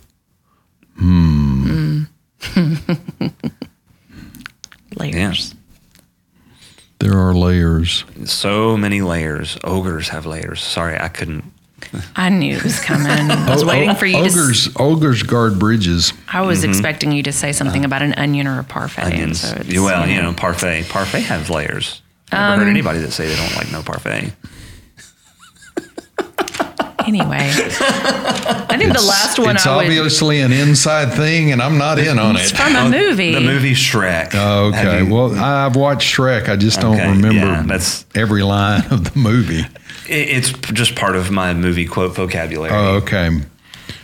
Hmm. 0.97 2.03
Mm. 2.45 3.31
layers. 4.95 5.53
Yeah. 5.53 5.55
There 6.99 7.17
are 7.17 7.33
layers. 7.33 8.03
So 8.25 8.75
many 8.75 9.01
layers. 9.01 9.57
Ogres 9.63 10.09
have 10.09 10.25
layers. 10.25 10.61
Sorry, 10.61 10.99
I 10.99 11.07
couldn't 11.07 11.45
I 12.15 12.29
knew 12.29 12.55
it 12.55 12.63
was 12.63 12.79
coming. 12.79 13.07
I 13.07 13.53
was 13.53 13.65
waiting 13.65 13.95
for 13.95 14.05
you 14.05 14.17
ogres, 14.17 14.73
to. 14.73 14.81
Ogres 14.81 15.23
guard 15.23 15.59
bridges. 15.59 16.13
I 16.31 16.41
was 16.41 16.61
mm-hmm. 16.61 16.69
expecting 16.69 17.11
you 17.11 17.23
to 17.23 17.31
say 17.31 17.51
something 17.51 17.83
uh, 17.83 17.87
about 17.87 18.01
an 18.01 18.13
onion 18.13 18.47
or 18.47 18.59
a 18.59 18.63
parfait. 18.63 19.03
Onions. 19.03 19.41
So 19.41 19.61
well, 19.83 20.07
you 20.07 20.21
know, 20.21 20.33
parfait. 20.33 20.87
Parfait 20.89 21.21
has 21.21 21.49
layers. 21.49 22.01
I've 22.31 22.39
never 22.39 22.53
um, 22.53 22.59
heard 22.59 22.69
anybody 22.69 22.99
that 22.99 23.11
say 23.11 23.27
they 23.27 23.35
don't 23.35 23.55
like 23.55 23.71
no 23.71 23.81
parfait. 23.81 24.33
Anyway, 27.09 27.37
I 27.39 28.75
think 28.77 28.91
it's, 28.91 29.01
the 29.01 29.07
last 29.07 29.39
one. 29.39 29.55
It's 29.55 29.65
I 29.65 29.83
obviously 29.83 30.43
would, 30.43 30.51
an 30.51 30.67
inside 30.69 31.11
thing, 31.13 31.51
and 31.51 31.59
I'm 31.59 31.77
not 31.79 31.97
in 31.97 32.19
on 32.19 32.35
it. 32.35 32.41
it's 32.41 32.51
from 32.51 32.75
a 32.75 32.87
movie. 32.87 33.33
The 33.33 33.41
movie 33.41 33.73
Shrek. 33.73 34.35
okay. 34.35 35.03
You, 35.03 35.11
well, 35.11 35.33
I've 35.33 35.75
watched 35.75 36.15
Shrek. 36.15 36.49
I 36.49 36.55
just 36.55 36.79
don't 36.79 36.99
remember 36.99 37.33
yeah, 37.33 37.63
that's, 37.65 38.05
every 38.13 38.43
line 38.43 38.83
of 38.91 39.11
the 39.11 39.17
movie. 39.17 39.63
It's 40.07 40.51
just 40.73 40.95
part 40.95 41.15
of 41.15 41.31
my 41.31 41.53
movie 41.53 41.85
quote 41.85 42.15
vocabulary. 42.15 42.71
Oh, 42.73 42.95
okay. 42.97 43.29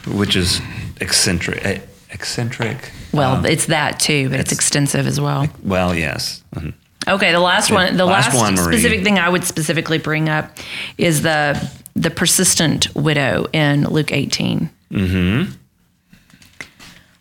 Which 0.08 0.36
is 0.36 0.62
eccentric. 1.02 1.66
Eh, 1.66 1.80
eccentric. 2.12 2.92
Well, 3.14 3.38
um, 3.38 3.46
it's 3.46 3.68
that 3.68 4.00
too, 4.00 4.30
but 4.30 4.40
it's, 4.40 4.52
it's, 4.52 4.60
extensive 4.60 5.08
as 5.08 5.20
well. 5.20 5.48
Well, 5.64 5.96
yes. 5.96 6.44
Mm-hmm. 6.56 6.70
Okay, 7.08 7.32
the 7.32 7.40
last 7.40 7.72
one. 7.72 7.98
The 7.98 8.06
last, 8.06 8.34
last 8.34 8.38
one, 8.38 8.58
specific 8.58 9.04
thing 9.04 9.20
I 9.20 9.30
would 9.30 9.44
specifically 9.44 10.00
bring 10.00 10.28
up 10.28 10.58
is 10.98 11.22
the 11.22 11.72
the 11.96 12.10
persistent 12.10 12.94
widow 12.96 13.46
in 13.54 13.84
Luke 13.88 14.12
18. 14.12 14.70
Mm-hmm. 14.92 15.52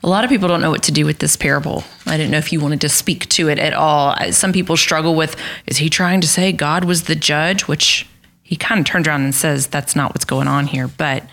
A 0.03 0.09
lot 0.09 0.25
of 0.25 0.31
people 0.31 0.49
don't 0.49 0.61
know 0.61 0.71
what 0.71 0.83
to 0.83 0.93
do 0.93 1.07
with 1.07 1.19
this 1.19 1.37
parable. 1.37 1.85
I 2.07 2.17
didn't 2.17 2.31
know 2.31 2.39
if 2.39 2.53
you 2.53 2.61
wanted 2.61 2.81
to 2.83 2.89
speak 2.89 3.29
to 3.31 3.49
it 3.49 3.59
at 3.59 3.73
all. 3.73 4.15
Some 4.33 4.53
people 4.53 4.77
struggle 4.77 5.15
with 5.15 5.37
is 5.67 5.79
he 5.79 5.89
trying 5.89 6.21
to 6.21 6.29
say 6.29 6.53
God 6.53 6.85
was 6.85 7.05
the 7.05 7.15
judge, 7.15 7.69
which 7.69 8.07
he 8.45 8.57
kind 8.57 8.79
of 8.79 8.85
turns 8.87 9.09
around 9.09 9.25
and 9.25 9.35
says 9.35 9.67
that's 9.67 9.97
not 9.97 10.11
what's 10.11 10.27
going 10.27 10.49
on 10.49 10.67
here. 10.67 10.87
But 10.87 11.25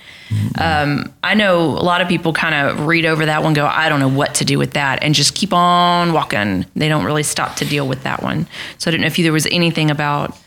um, 0.58 1.14
I 1.22 1.34
know 1.34 1.60
a 1.60 1.84
lot 1.84 2.00
of 2.00 2.08
people 2.08 2.32
kind 2.32 2.56
of 2.56 2.88
read 2.88 3.06
over 3.06 3.26
that 3.26 3.44
one, 3.44 3.54
go, 3.54 3.66
I 3.66 3.90
don't 3.90 4.00
know 4.00 4.10
what 4.10 4.36
to 4.36 4.46
do 4.46 4.58
with 4.58 4.72
that, 4.74 5.04
and 5.04 5.14
just 5.14 5.36
keep 5.36 5.52
on 5.52 6.14
walking. 6.14 6.66
They 6.74 6.88
don't 6.88 7.04
really 7.04 7.24
stop 7.24 7.58
to 7.58 7.66
deal 7.66 7.86
with 7.86 8.04
that 8.04 8.24
one. 8.24 8.48
So 8.78 8.90
I 8.90 8.92
don't 8.92 9.02
know 9.02 9.08
if 9.08 9.18
there 9.18 9.34
was 9.34 9.46
anything 9.48 9.92
about 9.92 10.38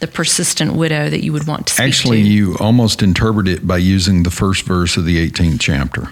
the 0.00 0.08
persistent 0.08 0.74
widow 0.74 1.08
that 1.08 1.22
you 1.22 1.32
would 1.32 1.46
want 1.46 1.68
to 1.68 1.74
see. 1.74 1.84
Actually, 1.84 2.22
to. 2.24 2.28
you 2.28 2.56
almost 2.58 3.00
interpret 3.00 3.46
it 3.46 3.64
by 3.64 3.76
using 3.76 4.24
the 4.24 4.30
first 4.30 4.64
verse 4.64 4.96
of 4.96 5.04
the 5.04 5.24
18th 5.30 5.60
chapter. 5.60 6.08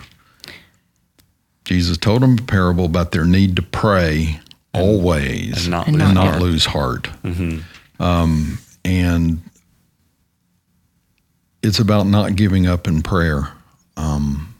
Jesus 1.65 1.99
told 1.99 2.23
them 2.23 2.39
a 2.39 2.43
parable 2.43 2.85
about 2.85 3.11
their 3.11 3.25
need 3.25 3.57
to 3.57 3.63
pray 3.63 4.39
always 4.73 5.65
and 5.65 5.71
not, 5.73 5.89
and 5.89 5.99
lose, 5.99 6.15
not 6.15 6.27
heart. 6.27 6.43
lose 6.43 6.65
heart. 6.65 7.03
Mm-hmm. 7.25 8.03
Um, 8.03 8.59
and 8.85 9.41
it's 11.67 11.81
about 11.81 12.07
not 12.07 12.37
giving 12.37 12.67
up 12.67 12.87
in 12.87 13.03
prayer, 13.03 13.53
um, 13.97 14.55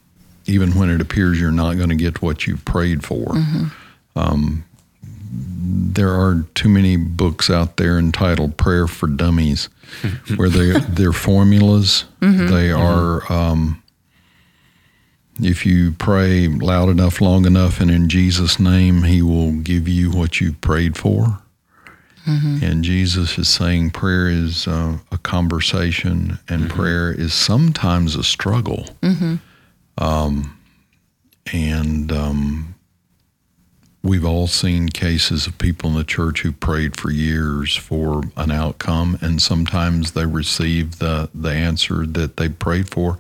even 0.47 0.73
when 0.73 0.91
it 0.91 1.01
appears 1.01 1.41
you're 1.41 1.53
not 1.53 1.77
going 1.77 1.89
to 1.89 1.95
get 1.95 2.21
what 2.21 2.47
you've 2.47 2.65
prayed 2.65 3.05
for. 3.05 3.27
Mm-hmm. 3.27 4.19
Um, 4.19 4.65
there 5.03 6.11
are 6.11 6.45
too 6.55 6.69
many 6.69 6.97
books 6.97 7.49
out 7.49 7.77
there 7.77 7.99
entitled 7.99 8.57
"Prayer 8.57 8.87
for 8.87 9.07
Dummies," 9.07 9.69
where 10.37 10.49
they 10.49 10.79
they're 10.81 11.13
formulas. 11.13 12.05
Mm-hmm. 12.21 12.47
They 12.47 12.69
mm-hmm. 12.69 12.83
are. 12.83 13.33
Um, 13.33 13.83
if 15.39 15.67
you 15.67 15.93
pray 15.93 16.49
loud 16.49 16.89
enough, 16.89 17.21
long 17.21 17.45
enough, 17.45 17.79
and 17.79 17.91
in 17.91 18.09
Jesus' 18.09 18.59
name, 18.59 19.03
He 19.03 19.21
will 19.21 19.53
give 19.53 19.87
you 19.87 20.11
what 20.11 20.41
you 20.41 20.55
prayed 20.55 20.97
for. 20.97 21.43
Mm-hmm. 22.27 22.65
And 22.65 22.85
Jesus 22.85 23.39
is 23.39 23.49
saying 23.49 23.91
prayer 23.91 24.29
is 24.29 24.67
uh, 24.67 24.99
a 25.13 25.19
conversation, 25.19 26.39
and 26.49 26.65
mm-hmm. 26.65 26.77
prayer 26.77 27.13
is 27.13 27.33
sometimes 27.33 28.17
a 28.17 28.25
struggle. 28.25 28.87
Mm-hmm. 29.03 29.37
Um, 29.99 30.59
and 31.53 32.13
um, 32.13 32.77
We've 34.07 34.25
all 34.25 34.47
seen 34.47 34.89
cases 34.91 35.49
of 35.49 35.59
people 35.59 35.91
in 35.91 35.97
the 35.97 36.05
church 36.05 36.43
who 36.43 36.53
prayed 36.53 36.97
for 36.97 37.11
years 37.11 37.75
for 37.75 38.23
an 38.37 38.53
outcome, 38.53 39.19
and 39.21 39.43
sometimes 39.43 40.13
they 40.13 40.27
receive 40.27 41.01
the, 41.01 41.29
the 41.35 41.51
answer 41.51 42.07
that 42.07 42.37
they 42.37 42.49
prayed 42.49 42.89
for, 42.89 43.19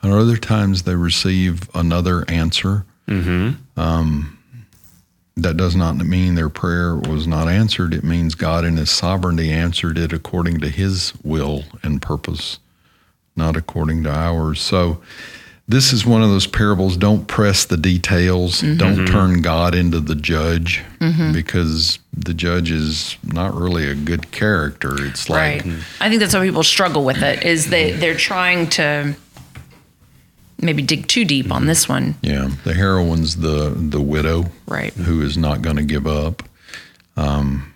and 0.00 0.12
other 0.12 0.36
times 0.36 0.84
they 0.84 0.94
receive 0.94 1.68
another 1.74 2.24
answer. 2.28 2.84
Mm-hmm. 3.08 3.80
Um, 3.80 4.37
that 5.42 5.56
does 5.56 5.76
not 5.76 5.96
mean 5.96 6.34
their 6.34 6.48
prayer 6.48 6.96
was 6.96 7.26
not 7.26 7.48
answered. 7.48 7.94
It 7.94 8.04
means 8.04 8.34
God 8.34 8.64
in 8.64 8.76
His 8.76 8.90
sovereignty 8.90 9.50
answered 9.50 9.98
it 9.98 10.12
according 10.12 10.60
to 10.60 10.68
His 10.68 11.12
will 11.22 11.64
and 11.82 12.02
purpose, 12.02 12.58
not 13.36 13.56
according 13.56 14.04
to 14.04 14.10
ours. 14.10 14.60
So, 14.60 15.00
this 15.68 15.92
is 15.92 16.06
one 16.06 16.22
of 16.22 16.30
those 16.30 16.46
parables 16.46 16.96
don't 16.96 17.28
press 17.28 17.66
the 17.66 17.76
details 17.76 18.62
mm-hmm. 18.62 18.78
don't 18.78 19.06
turn 19.06 19.42
god 19.42 19.74
into 19.74 20.00
the 20.00 20.14
judge 20.14 20.82
mm-hmm. 20.98 21.32
because 21.32 21.98
the 22.16 22.32
judge 22.32 22.70
is 22.70 23.16
not 23.22 23.54
really 23.54 23.86
a 23.86 23.94
good 23.94 24.30
character 24.32 25.04
it's 25.04 25.28
like 25.28 25.64
right. 25.64 25.74
i 26.00 26.08
think 26.08 26.20
that's 26.20 26.34
why 26.34 26.44
people 26.44 26.62
struggle 26.62 27.04
with 27.04 27.22
it 27.22 27.44
is 27.44 27.68
they 27.68 27.92
they're 27.92 28.16
trying 28.16 28.66
to 28.66 29.14
maybe 30.60 30.82
dig 30.82 31.06
too 31.06 31.24
deep 31.24 31.52
on 31.52 31.66
this 31.66 31.88
one 31.88 32.14
yeah 32.22 32.50
the 32.64 32.74
heroine's 32.74 33.36
the 33.36 33.70
the 33.76 34.00
widow 34.00 34.44
right 34.66 34.92
who 34.94 35.22
is 35.22 35.36
not 35.36 35.62
going 35.62 35.76
to 35.76 35.84
give 35.84 36.06
up 36.06 36.42
um, 37.16 37.72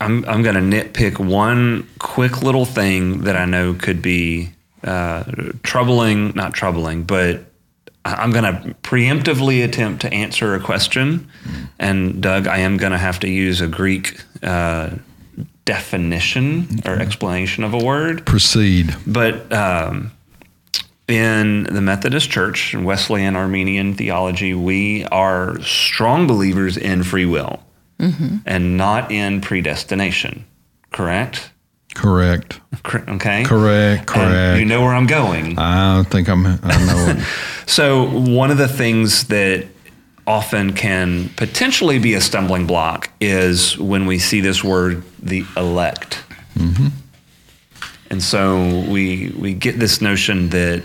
I'm, 0.00 0.24
I'm 0.26 0.42
going 0.42 0.54
to 0.54 0.60
nitpick 0.60 1.18
one 1.18 1.88
quick 1.98 2.42
little 2.42 2.64
thing 2.64 3.22
that 3.22 3.36
I 3.36 3.44
know 3.44 3.74
could 3.74 4.00
be 4.00 4.50
uh, 4.82 5.24
troubling, 5.62 6.32
not 6.34 6.54
troubling, 6.54 7.04
but 7.04 7.44
I'm 8.04 8.30
going 8.30 8.44
to 8.44 8.74
preemptively 8.82 9.62
attempt 9.62 10.02
to 10.02 10.12
answer 10.12 10.54
a 10.54 10.60
question. 10.60 11.30
And 11.78 12.22
Doug, 12.22 12.46
I 12.46 12.58
am 12.58 12.78
going 12.78 12.92
to 12.92 12.98
have 12.98 13.20
to 13.20 13.28
use 13.28 13.60
a 13.60 13.68
Greek 13.68 14.20
uh, 14.42 14.90
definition 15.66 16.80
or 16.86 16.94
explanation 16.94 17.62
of 17.62 17.74
a 17.74 17.78
word. 17.78 18.24
Proceed. 18.24 18.96
But 19.06 19.52
um, 19.52 20.12
in 21.10 21.64
the 21.64 21.80
Methodist 21.80 22.30
Church, 22.30 22.74
and 22.74 22.84
Wesleyan 22.84 23.36
Arminian 23.36 23.94
theology, 23.94 24.54
we 24.54 25.04
are 25.06 25.60
strong 25.62 26.26
believers 26.26 26.76
in 26.76 27.02
free 27.02 27.26
will 27.26 27.60
mm-hmm. 27.98 28.36
and 28.46 28.76
not 28.76 29.10
in 29.10 29.40
predestination, 29.40 30.44
correct? 30.90 31.50
Correct. 31.94 32.60
Okay. 32.86 33.44
Correct. 33.44 34.06
Correct. 34.06 34.08
And 34.16 34.60
you 34.60 34.64
know 34.64 34.80
where 34.80 34.94
I'm 34.94 35.06
going. 35.06 35.58
I 35.58 36.04
think 36.04 36.28
I'm. 36.28 36.46
I 36.46 36.86
know. 36.86 37.24
so 37.66 38.08
one 38.08 38.52
of 38.52 38.58
the 38.58 38.68
things 38.68 39.26
that 39.26 39.66
often 40.26 40.72
can 40.72 41.28
potentially 41.30 41.98
be 41.98 42.14
a 42.14 42.20
stumbling 42.20 42.66
block 42.66 43.10
is 43.20 43.76
when 43.76 44.06
we 44.06 44.20
see 44.20 44.40
this 44.40 44.62
word, 44.62 45.02
the 45.20 45.44
elect. 45.56 46.22
Mm-hmm. 46.54 46.88
And 48.10 48.22
so 48.22 48.84
we 48.88 49.34
we 49.36 49.54
get 49.54 49.80
this 49.80 50.00
notion 50.00 50.50
that 50.50 50.82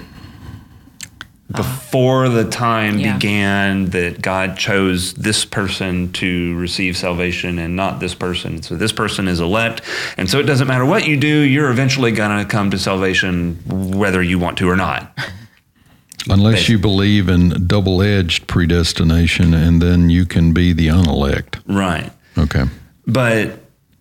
before 1.52 2.28
the 2.30 2.44
time 2.44 2.98
yeah. 2.98 3.14
began 3.14 3.86
that 3.88 4.22
God 4.22 4.58
chose 4.58 5.14
this 5.14 5.46
person 5.46 6.12
to 6.14 6.56
receive 6.58 6.98
salvation 6.98 7.60
and 7.60 7.76
not 7.76 8.00
this 8.00 8.16
person. 8.16 8.64
So 8.64 8.76
this 8.76 8.92
person 8.92 9.28
is 9.28 9.40
elect. 9.40 9.82
And 10.18 10.30
so 10.30 10.40
it 10.40 10.44
doesn't 10.44 10.68
matter 10.68 10.86
what 10.86 11.08
you 11.08 11.18
do, 11.18 11.28
you're 11.28 11.70
eventually 11.70 12.12
going 12.12 12.38
to 12.40 12.50
come 12.50 12.72
to 12.72 12.80
salvation 12.80 13.60
whether 13.68 14.24
you 14.24 14.40
want 14.40 14.58
to 14.60 14.70
or 14.70 14.76
not. 14.76 15.18
Unless 16.28 16.54
Basically. 16.56 16.74
you 16.74 16.80
believe 16.80 17.30
in 17.30 17.68
double 17.68 18.02
edged 18.02 18.48
predestination 18.48 19.54
and 19.54 19.80
then 19.80 20.10
you 20.10 20.26
can 20.26 20.54
be 20.54 20.74
the 20.74 20.88
unelect. 20.88 21.60
Right. 21.68 22.12
Okay. 22.36 22.64
But. 23.06 23.60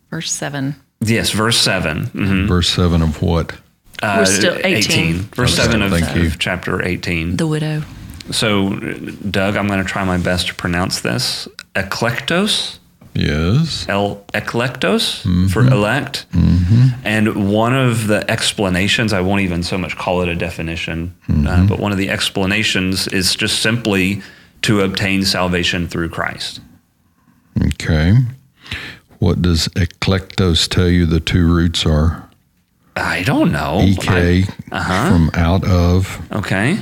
Verse 0.09 0.31
7. 0.31 0.75
Yes, 1.01 1.31
verse 1.33 1.59
7. 1.59 2.05
Mm-hmm. 2.07 2.47
Verse 2.47 2.71
7 2.71 3.03
of 3.03 3.21
what? 3.21 3.55
Uh, 4.05 4.17
We're 4.19 4.27
still 4.27 4.57
18. 4.63 5.15
18 5.15 5.15
verse 5.35 5.57
7 5.57 5.81
of, 5.81 5.93
of 5.93 6.39
chapter 6.39 6.85
18. 6.85 7.39
The 7.39 7.47
widow. 7.47 7.83
So, 8.31 8.75
Doug, 9.31 9.57
I'm 9.57 9.67
going 9.67 9.83
to 9.83 9.89
try 9.89 10.05
my 10.05 10.19
best 10.19 10.49
to 10.49 10.55
pronounce 10.55 11.01
this. 11.01 11.49
Eklektos. 11.75 12.79
Yes. 13.15 13.87
El 13.89 14.17
eklektos 14.35 15.23
mm-hmm. 15.23 15.47
for 15.47 15.63
elect. 15.63 16.27
Mm-hmm. 16.33 17.01
And 17.05 17.51
one 17.51 17.75
of 17.75 18.09
the 18.09 18.29
explanations, 18.31 19.13
I 19.13 19.21
won't 19.21 19.41
even 19.41 19.63
so 19.63 19.79
much 19.79 19.97
call 19.97 20.21
it 20.21 20.29
a 20.29 20.35
definition, 20.35 21.15
uh, 21.29 21.33
mm-hmm. 21.33 21.47
uh, 21.47 21.67
but 21.67 21.79
one 21.79 21.93
of 21.93 21.99
the 21.99 22.11
explanations 22.11 23.07
is 23.09 23.35
just 23.35 23.63
simply 23.63 24.21
to 24.63 24.81
obtain 24.81 25.25
salvation 25.25 25.89
through 25.89 26.09
Christ. 26.11 26.61
Okay. 27.63 28.15
What 29.19 29.41
does 29.41 29.69
eklektos 29.69 30.69
tell 30.69 30.89
you 30.89 31.07
the 31.07 31.21
two 31.21 31.47
roots 31.47 31.87
are? 31.87 32.24
I 32.97 33.23
don't 33.23 33.51
know. 33.53 33.81
EK 33.81 34.45
uh-huh. 34.71 35.09
from 35.09 35.31
out 35.35 35.65
of. 35.65 36.21
Okay. 36.33 36.79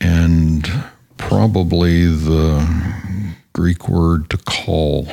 And 0.00 0.70
probably 1.16 2.06
the 2.06 3.34
Greek 3.52 3.88
word 3.88 4.30
to 4.30 4.38
call, 4.38 5.08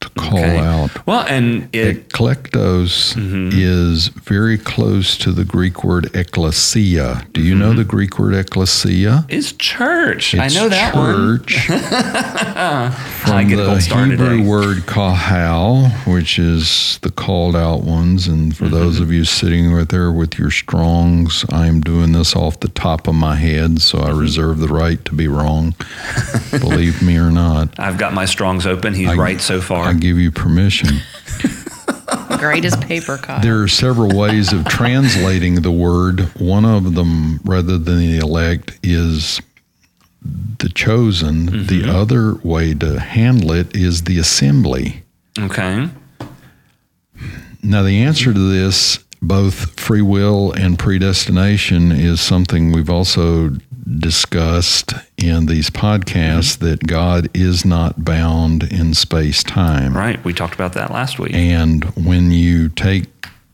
to 0.00 0.08
call 0.10 0.38
okay. 0.38 0.58
out. 0.58 1.06
Well, 1.06 1.26
and 1.28 1.68
it, 1.74 2.08
eklektos 2.08 3.14
mm-hmm. 3.14 3.50
is 3.52 4.08
very 4.08 4.56
close 4.56 5.16
to 5.18 5.32
the 5.32 5.44
Greek 5.44 5.84
word 5.84 6.14
ecclesia. 6.14 7.26
Do 7.32 7.42
you 7.42 7.52
mm-hmm. 7.52 7.60
know 7.60 7.72
the 7.74 7.84
Greek 7.84 8.18
word 8.18 8.34
ecclesia? 8.34 9.26
Is 9.28 9.52
church. 9.52 10.34
It's 10.34 10.56
I 10.56 10.58
know 10.58 10.68
that 10.68 10.94
word. 10.94 11.46
church. 11.46 11.66
from 13.20 13.48
the 13.48 13.80
Hebrew 13.80 14.48
word 14.48 14.86
kahal, 14.86 15.88
which 16.06 16.38
is 16.38 16.98
the 17.02 17.10
called 17.10 17.54
out 17.54 17.82
ones. 17.82 18.26
And 18.26 18.56
for 18.56 18.64
mm-hmm. 18.64 18.74
those 18.74 19.00
of 19.00 19.12
you 19.12 19.24
sitting 19.24 19.70
right 19.72 19.88
there 19.88 20.10
with 20.10 20.38
your 20.38 20.50
Strong's, 20.50 21.44
I'm 21.50 21.80
doing 21.80 22.12
this 22.12 22.34
off 22.34 22.60
the 22.60 22.68
top 22.68 23.06
of 23.06 23.14
my 23.14 23.36
head, 23.36 23.82
so 23.82 23.98
I 23.98 24.10
mm-hmm. 24.10 24.18
reserve 24.18 24.58
the 24.58 24.68
right 24.68 25.04
to 25.04 25.14
be 25.14 25.28
wrong. 25.28 25.74
Believe 26.50 27.02
me 27.02 27.18
or 27.18 27.30
not. 27.30 27.68
I've 27.78 27.98
got 27.98 28.14
my 28.14 28.24
Strong's 28.24 28.66
open. 28.66 28.94
He's 28.94 29.08
I, 29.08 29.14
right 29.14 29.40
so 29.40 29.60
far. 29.60 29.89
I 29.90 29.94
give 29.94 30.18
you 30.18 30.30
permission. 30.30 30.98
Great 32.38 32.64
as 32.64 32.76
paper 32.76 33.18
cut. 33.18 33.42
There 33.42 33.60
are 33.60 33.66
several 33.66 34.16
ways 34.16 34.52
of 34.52 34.64
translating 34.66 35.62
the 35.62 35.72
word. 35.72 36.20
One 36.40 36.64
of 36.64 36.94
them, 36.94 37.40
rather 37.44 37.76
than 37.76 37.98
the 37.98 38.18
elect, 38.18 38.78
is 38.84 39.40
the 40.22 40.68
chosen. 40.68 41.48
Mm-hmm. 41.48 41.66
The 41.66 41.90
other 41.90 42.34
way 42.44 42.72
to 42.74 43.00
handle 43.00 43.50
it 43.50 43.74
is 43.74 44.04
the 44.04 44.20
assembly. 44.20 45.02
Okay. 45.36 45.88
Now, 47.60 47.82
the 47.82 48.04
answer 48.04 48.32
to 48.32 48.52
this, 48.52 48.98
both 49.20 49.78
free 49.78 50.02
will 50.02 50.52
and 50.52 50.78
predestination, 50.78 51.90
is 51.90 52.20
something 52.20 52.70
we've 52.70 52.88
also 52.88 53.50
discussed 53.98 54.92
in 55.16 55.46
these 55.46 55.70
podcasts 55.70 56.56
mm-hmm. 56.56 56.66
that 56.66 56.86
God 56.86 57.28
is 57.34 57.64
not 57.64 58.04
bound 58.04 58.64
in 58.64 58.94
space 58.94 59.42
time. 59.42 59.96
Right. 59.96 60.22
We 60.24 60.32
talked 60.32 60.54
about 60.54 60.74
that 60.74 60.90
last 60.90 61.18
week. 61.18 61.34
And 61.34 61.84
when 61.96 62.30
you 62.30 62.68
take 62.68 63.06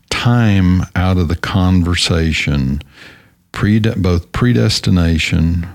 time 0.09 0.81
out 0.95 1.17
of 1.17 1.27
the 1.27 1.35
conversation, 1.35 2.81
prede- 3.51 4.01
both 4.01 4.31
predestination, 4.31 5.67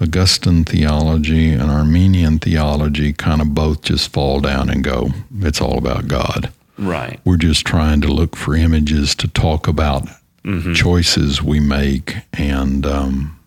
Augustine 0.00 0.64
theology, 0.64 1.52
and 1.52 1.70
Arminian 1.70 2.38
theology 2.38 3.12
kind 3.12 3.40
of 3.40 3.54
both 3.54 3.82
just 3.82 4.12
fall 4.12 4.40
down 4.40 4.70
and 4.70 4.84
go, 4.84 5.10
it's 5.40 5.60
all 5.60 5.76
about 5.76 6.06
God. 6.08 6.52
Right. 6.78 7.20
We're 7.24 7.36
just 7.36 7.66
trying 7.66 8.00
to 8.02 8.08
look 8.08 8.36
for 8.36 8.54
images 8.54 9.14
to 9.16 9.28
talk 9.28 9.66
about 9.66 10.06
mm-hmm. 10.48 10.72
choices 10.72 11.42
we 11.42 11.60
make, 11.60 12.16
and 12.32 12.86
um, 12.86 13.38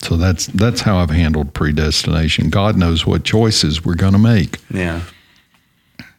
so 0.00 0.16
that's 0.16 0.46
that's 0.46 0.82
how 0.82 0.98
I've 0.98 1.10
handled 1.10 1.54
predestination. 1.54 2.50
God 2.50 2.76
knows 2.76 3.06
what 3.06 3.24
choices 3.24 3.84
we're 3.84 3.94
going 3.94 4.12
to 4.12 4.18
make. 4.18 4.58
Yeah. 4.70 5.02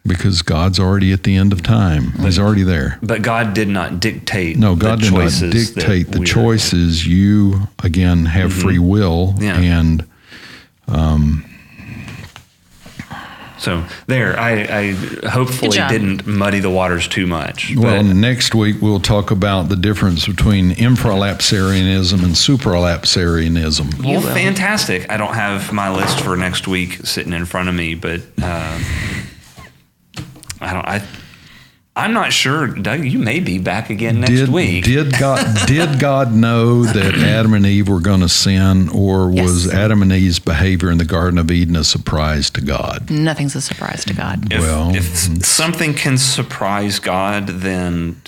Because 0.05 0.41
God's 0.41 0.79
already 0.79 1.11
at 1.11 1.23
the 1.23 1.35
end 1.35 1.51
of 1.51 1.61
time. 1.61 2.13
But, 2.15 2.25
He's 2.25 2.39
already 2.39 2.63
there. 2.63 2.97
But 3.01 3.21
God 3.21 3.53
did 3.53 3.67
not 3.67 3.99
dictate. 3.99 4.57
No, 4.57 4.73
God 4.73 5.01
did 5.01 5.13
not 5.13 5.31
dictate 5.51 6.07
the 6.07 6.23
choices. 6.23 7.05
You 7.05 7.67
again 7.83 8.25
have 8.25 8.51
mm-hmm. 8.51 8.61
free 8.61 8.79
will, 8.79 9.35
yeah. 9.37 9.59
and 9.59 10.07
um, 10.87 11.26
so 13.67 13.83
there, 14.05 14.39
I, 14.39 14.51
I 14.61 14.91
hopefully 15.27 15.71
didn't 15.71 16.25
muddy 16.25 16.61
the 16.61 16.69
waters 16.69 17.05
too 17.05 17.27
much. 17.27 17.75
Well, 17.75 18.01
next 18.01 18.55
week 18.55 18.77
we'll 18.81 19.01
talk 19.01 19.29
about 19.29 19.67
the 19.67 19.75
difference 19.75 20.25
between 20.25 20.71
infralapsarianism 20.71 22.23
and 22.23 22.33
supralapsarianism. 22.33 24.05
Well, 24.05 24.21
fantastic. 24.21 25.11
I 25.11 25.17
don't 25.17 25.33
have 25.33 25.73
my 25.73 25.93
list 25.93 26.21
for 26.21 26.37
next 26.37 26.65
week 26.65 27.05
sitting 27.05 27.33
in 27.33 27.43
front 27.43 27.67
of 27.67 27.75
me, 27.75 27.93
but 27.93 28.21
uh, 28.41 28.79
I 30.61 30.73
don't. 30.73 30.87
I 30.87 31.05
I'm 31.97 32.13
not 32.13 32.31
sure, 32.31 32.67
Doug. 32.67 33.03
You 33.03 33.17
may 33.17 33.39
be 33.39 33.57
back 33.57 33.89
again 33.89 34.19
next 34.19 34.33
did, 34.33 34.49
week. 34.49 34.85
Did 34.85 35.17
God 35.17 35.43
did 35.65 35.99
God 35.99 36.31
know 36.31 36.83
that 36.83 37.15
Adam 37.17 37.55
and 37.55 37.65
Eve 37.65 37.89
were 37.89 37.99
going 37.99 38.21
to 38.21 38.29
sin, 38.29 38.89
or 38.89 39.31
yes. 39.31 39.43
was 39.43 39.73
Adam 39.73 40.03
and 40.03 40.13
Eve's 40.13 40.37
behavior 40.37 40.91
in 40.91 40.99
the 40.99 41.05
Garden 41.05 41.39
of 41.39 41.49
Eden 41.49 41.75
a 41.75 41.83
surprise 41.83 42.51
to 42.51 42.61
God? 42.61 43.09
Nothing's 43.09 43.55
a 43.55 43.61
surprise 43.61 44.05
to 44.05 44.13
God. 44.13 44.53
If, 44.53 44.61
well, 44.61 44.95
if 44.95 45.25
hmm. 45.25 45.39
something 45.39 45.95
can 45.95 46.19
surprise 46.19 46.99
God, 46.99 47.47
then 47.47 48.21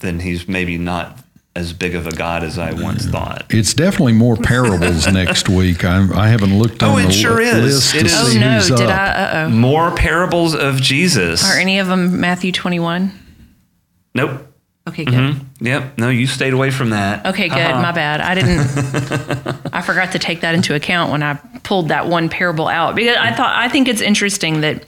then 0.00 0.18
He's 0.18 0.48
maybe 0.48 0.76
not 0.76 1.18
as 1.56 1.72
big 1.72 1.94
of 1.94 2.06
a 2.06 2.12
God 2.12 2.44
as 2.44 2.58
I 2.58 2.72
once 2.72 3.06
thought. 3.06 3.44
It's 3.50 3.74
definitely 3.74 4.12
more 4.12 4.36
parables 4.36 5.06
next 5.12 5.48
week. 5.48 5.84
I, 5.84 6.06
I 6.14 6.28
haven't 6.28 6.58
looked 6.58 6.82
on 6.82 6.90
oh, 6.90 6.98
it 6.98 7.06
the 7.06 7.12
sure 7.12 7.36
li- 7.36 7.48
is. 7.48 7.64
list 7.64 7.94
it 7.94 7.98
to 8.00 8.04
is. 8.06 8.32
see 8.32 8.38
oh, 8.38 8.40
no. 8.40 8.54
who's 8.54 8.68
Did 8.68 8.80
up. 8.82 8.90
I, 8.90 9.12
uh-oh. 9.12 9.48
More 9.50 9.90
parables 9.94 10.54
of 10.54 10.80
Jesus. 10.80 11.44
Are 11.44 11.58
any 11.58 11.78
of 11.78 11.88
them 11.88 12.20
Matthew 12.20 12.52
21? 12.52 13.12
Nope. 14.14 14.46
Okay, 14.88 15.04
good. 15.04 15.14
Mm-hmm. 15.14 15.66
Yep. 15.66 15.98
No, 15.98 16.08
you 16.08 16.26
stayed 16.26 16.52
away 16.52 16.70
from 16.70 16.90
that. 16.90 17.26
Okay, 17.26 17.48
good. 17.48 17.58
Uh-huh. 17.58 17.82
My 17.82 17.92
bad. 17.92 18.20
I 18.20 18.34
didn't. 18.34 19.66
I 19.72 19.82
forgot 19.82 20.12
to 20.12 20.18
take 20.18 20.40
that 20.40 20.54
into 20.54 20.74
account 20.74 21.12
when 21.12 21.22
I 21.22 21.34
pulled 21.62 21.88
that 21.88 22.06
one 22.06 22.28
parable 22.28 22.66
out 22.66 22.96
because 22.96 23.16
I 23.16 23.32
thought 23.32 23.54
I 23.54 23.68
think 23.68 23.88
it's 23.88 24.00
interesting 24.00 24.62
that 24.62 24.84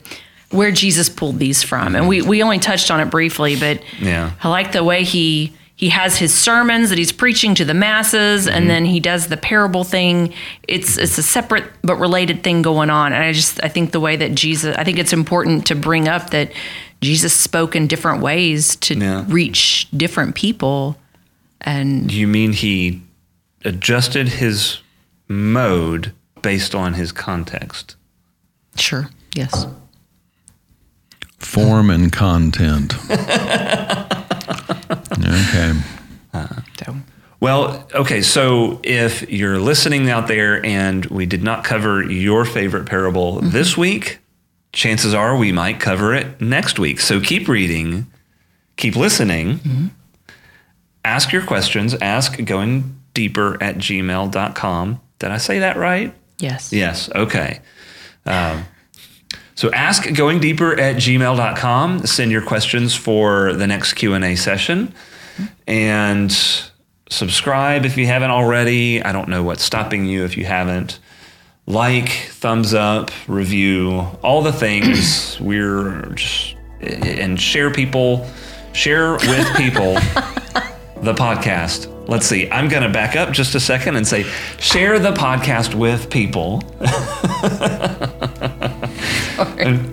where 0.49 0.71
Jesus 0.71 1.09
pulled 1.09 1.39
these 1.39 1.63
from, 1.63 1.95
and 1.95 2.07
we 2.07 2.21
we 2.21 2.41
only 2.43 2.59
touched 2.59 2.89
on 2.91 2.99
it 2.99 3.11
briefly, 3.11 3.55
but 3.55 3.81
yeah, 3.99 4.31
I 4.41 4.49
like 4.49 4.71
the 4.71 4.83
way 4.83 5.03
he 5.03 5.53
he 5.83 5.89
has 5.89 6.15
his 6.15 6.33
sermons 6.33 6.87
that 6.87 6.97
he's 6.97 7.11
preaching 7.11 7.53
to 7.53 7.65
the 7.65 7.73
masses 7.73 8.45
mm-hmm. 8.45 8.55
and 8.55 8.69
then 8.69 8.85
he 8.85 9.01
does 9.01 9.27
the 9.27 9.35
parable 9.35 9.83
thing 9.83 10.33
it's 10.65 10.97
it's 10.97 11.17
a 11.17 11.23
separate 11.23 11.65
but 11.81 11.97
related 11.97 12.41
thing 12.41 12.61
going 12.61 12.89
on 12.89 13.11
and 13.11 13.21
i 13.21 13.33
just 13.33 13.61
i 13.65 13.67
think 13.67 13.91
the 13.91 13.99
way 13.99 14.15
that 14.15 14.33
jesus 14.33 14.73
i 14.77 14.85
think 14.85 14.97
it's 14.97 15.11
important 15.11 15.65
to 15.65 15.75
bring 15.75 16.07
up 16.07 16.29
that 16.29 16.53
jesus 17.01 17.33
spoke 17.33 17.75
in 17.75 17.85
different 17.85 18.21
ways 18.21 18.77
to 18.77 18.95
yeah. 18.95 19.25
reach 19.27 19.91
different 19.91 20.35
people 20.35 20.95
and 21.59 22.13
you 22.13 22.29
mean 22.29 22.53
he 22.53 23.01
adjusted 23.65 24.29
his 24.29 24.79
mode 25.27 26.13
based 26.41 26.73
on 26.73 26.93
his 26.93 27.11
context 27.11 27.97
sure 28.77 29.09
yes 29.35 29.67
form 31.39 31.89
and 31.89 32.13
content 32.13 32.93
Okay. 35.25 35.79
Uh, 36.33 36.61
so. 36.83 36.95
Well, 37.43 37.89
okay, 37.93 38.21
so 38.21 38.79
if 38.83 39.29
you're 39.29 39.59
listening 39.59 40.09
out 40.09 40.29
there 40.29 40.65
and 40.65 41.05
we 41.07 41.25
did 41.25 41.43
not 41.43 41.65
cover 41.65 42.01
your 42.01 42.45
favorite 42.45 42.85
parable 42.85 43.33
mm-hmm. 43.33 43.49
this 43.49 43.75
week, 43.75 44.19
chances 44.71 45.13
are 45.13 45.35
we 45.35 45.51
might 45.51 45.81
cover 45.81 46.13
it 46.13 46.39
next 46.39 46.79
week. 46.79 47.01
So 47.01 47.19
keep 47.19 47.49
reading, 47.49 48.07
keep 48.77 48.95
listening, 48.95 49.59
mm-hmm. 49.59 49.87
ask 51.03 51.33
your 51.33 51.45
questions, 51.45 51.93
ask 51.95 52.41
going 52.45 52.97
deeper 53.13 53.61
at 53.61 53.75
gmail.com. 53.75 55.01
Did 55.19 55.31
I 55.31 55.37
say 55.37 55.59
that 55.59 55.75
right? 55.75 56.15
Yes. 56.39 56.71
Yes, 56.71 57.09
okay. 57.13 57.59
Um, 58.25 58.63
so 59.55 59.69
ask 59.73 60.11
going 60.13 60.39
deeper 60.39 60.79
at 60.79 60.95
gmail.com. 60.95 62.05
Send 62.05 62.31
your 62.31 62.41
questions 62.41 62.95
for 62.95 63.51
the 63.51 63.67
next 63.67 63.95
Q&A 63.95 64.37
session 64.37 64.93
and 65.67 66.31
subscribe 67.09 67.85
if 67.85 67.97
you 67.97 68.05
haven't 68.05 68.31
already. 68.31 69.01
I 69.01 69.11
don't 69.11 69.29
know 69.29 69.43
what's 69.43 69.63
stopping 69.63 70.05
you 70.05 70.23
if 70.23 70.37
you 70.37 70.45
haven't. 70.45 70.99
Like, 71.65 72.09
thumbs 72.09 72.73
up, 72.73 73.11
review, 73.27 74.07
all 74.21 74.41
the 74.41 74.51
things. 74.51 75.39
We're 75.41 76.01
just 76.13 76.55
and 76.81 77.39
share 77.39 77.71
people, 77.71 78.27
share 78.73 79.13
with 79.13 79.55
people 79.55 79.93
the 81.01 81.13
podcast. 81.13 81.89
Let's 82.07 82.25
see. 82.25 82.49
I'm 82.51 82.67
going 82.67 82.83
to 82.83 82.89
back 82.89 83.15
up 83.15 83.31
just 83.31 83.55
a 83.55 83.59
second 83.59 83.95
and 83.95 84.05
say, 84.05 84.23
share 84.59 84.99
the 84.99 85.11
podcast 85.13 85.73
with 85.73 86.09
people. 86.09 86.61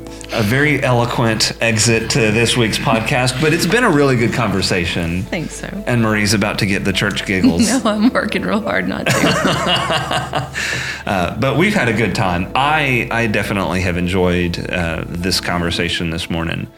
a 0.33 0.43
very 0.43 0.83
eloquent 0.83 1.53
exit 1.61 2.11
to 2.11 2.31
this 2.31 2.57
week's 2.57 2.79
podcast, 2.79 3.41
but 3.41 3.53
it's 3.53 3.67
been 3.67 3.85
a 3.85 3.91
really 3.91 4.17
good 4.17 4.33
conversation. 4.33 5.23
Thanks, 5.25 5.57
so. 5.57 5.67
And 5.87 6.03
Marie's 6.03 6.35
about 6.35 6.59
to 6.61 6.67
get 6.67 6.85
the 6.85 6.93
church 6.93 7.27
giggles. 7.27 7.69
no, 7.85 7.91
I'm 7.91 8.11
working 8.11 8.43
real 8.43 8.61
hard 8.61 8.89
not 8.89 9.07
to. 9.07 9.13
uh, 11.07 11.39
but 11.39 11.57
we've 11.57 11.75
had 11.75 11.89
a 11.89 11.93
good 11.93 12.15
time. 12.15 12.51
I 12.55 13.09
I 13.11 13.27
definitely 13.27 13.81
have 13.81 13.97
enjoyed 13.97 14.71
uh, 14.71 15.05
this 15.07 15.41
conversation 15.41 16.11
this 16.11 16.31
morning. 16.31 16.69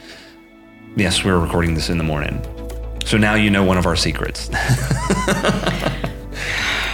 Yes, 0.96 1.24
we're 1.24 1.38
recording 1.38 1.74
this 1.74 1.90
in 1.90 1.98
the 1.98 2.04
morning, 2.04 2.40
so 3.04 3.18
now 3.18 3.34
you 3.34 3.50
know 3.50 3.64
one 3.64 3.78
of 3.78 3.86
our 3.86 3.96
secrets. 3.96 4.50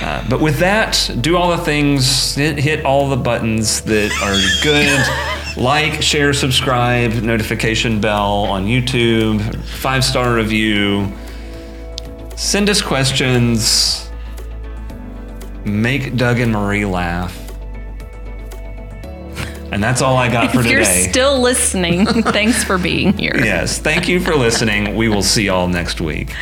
Uh, 0.00 0.24
but 0.30 0.40
with 0.40 0.60
that, 0.60 1.10
do 1.20 1.36
all 1.36 1.50
the 1.50 1.62
things, 1.64 2.34
hit, 2.34 2.56
hit 2.56 2.84
all 2.84 3.10
the 3.10 3.16
buttons 3.16 3.82
that 3.82 4.10
are 4.22 4.62
good 4.62 5.37
like, 5.56 6.02
share, 6.02 6.32
subscribe, 6.32 7.12
notification 7.22 8.00
bell 8.00 8.44
on 8.44 8.66
YouTube, 8.66 9.54
five 9.64 10.04
star 10.04 10.34
review. 10.34 11.12
Send 12.36 12.70
us 12.70 12.80
questions. 12.80 14.10
Make 15.64 16.16
Doug 16.16 16.38
and 16.40 16.52
Marie 16.52 16.84
laugh. 16.84 17.36
And 19.70 19.82
that's 19.82 20.00
all 20.00 20.16
I 20.16 20.30
got 20.30 20.52
for 20.52 20.60
if 20.60 20.66
today. 20.66 20.76
you're 20.76 21.10
still 21.10 21.40
listening, 21.40 22.06
thanks 22.22 22.64
for 22.64 22.78
being 22.78 23.12
here. 23.18 23.36
yes. 23.36 23.78
Thank 23.78 24.08
you 24.08 24.18
for 24.18 24.34
listening. 24.34 24.96
We 24.96 25.08
will 25.08 25.22
see 25.22 25.44
y'all 25.44 25.68
next 25.68 26.00
week. 26.00 26.32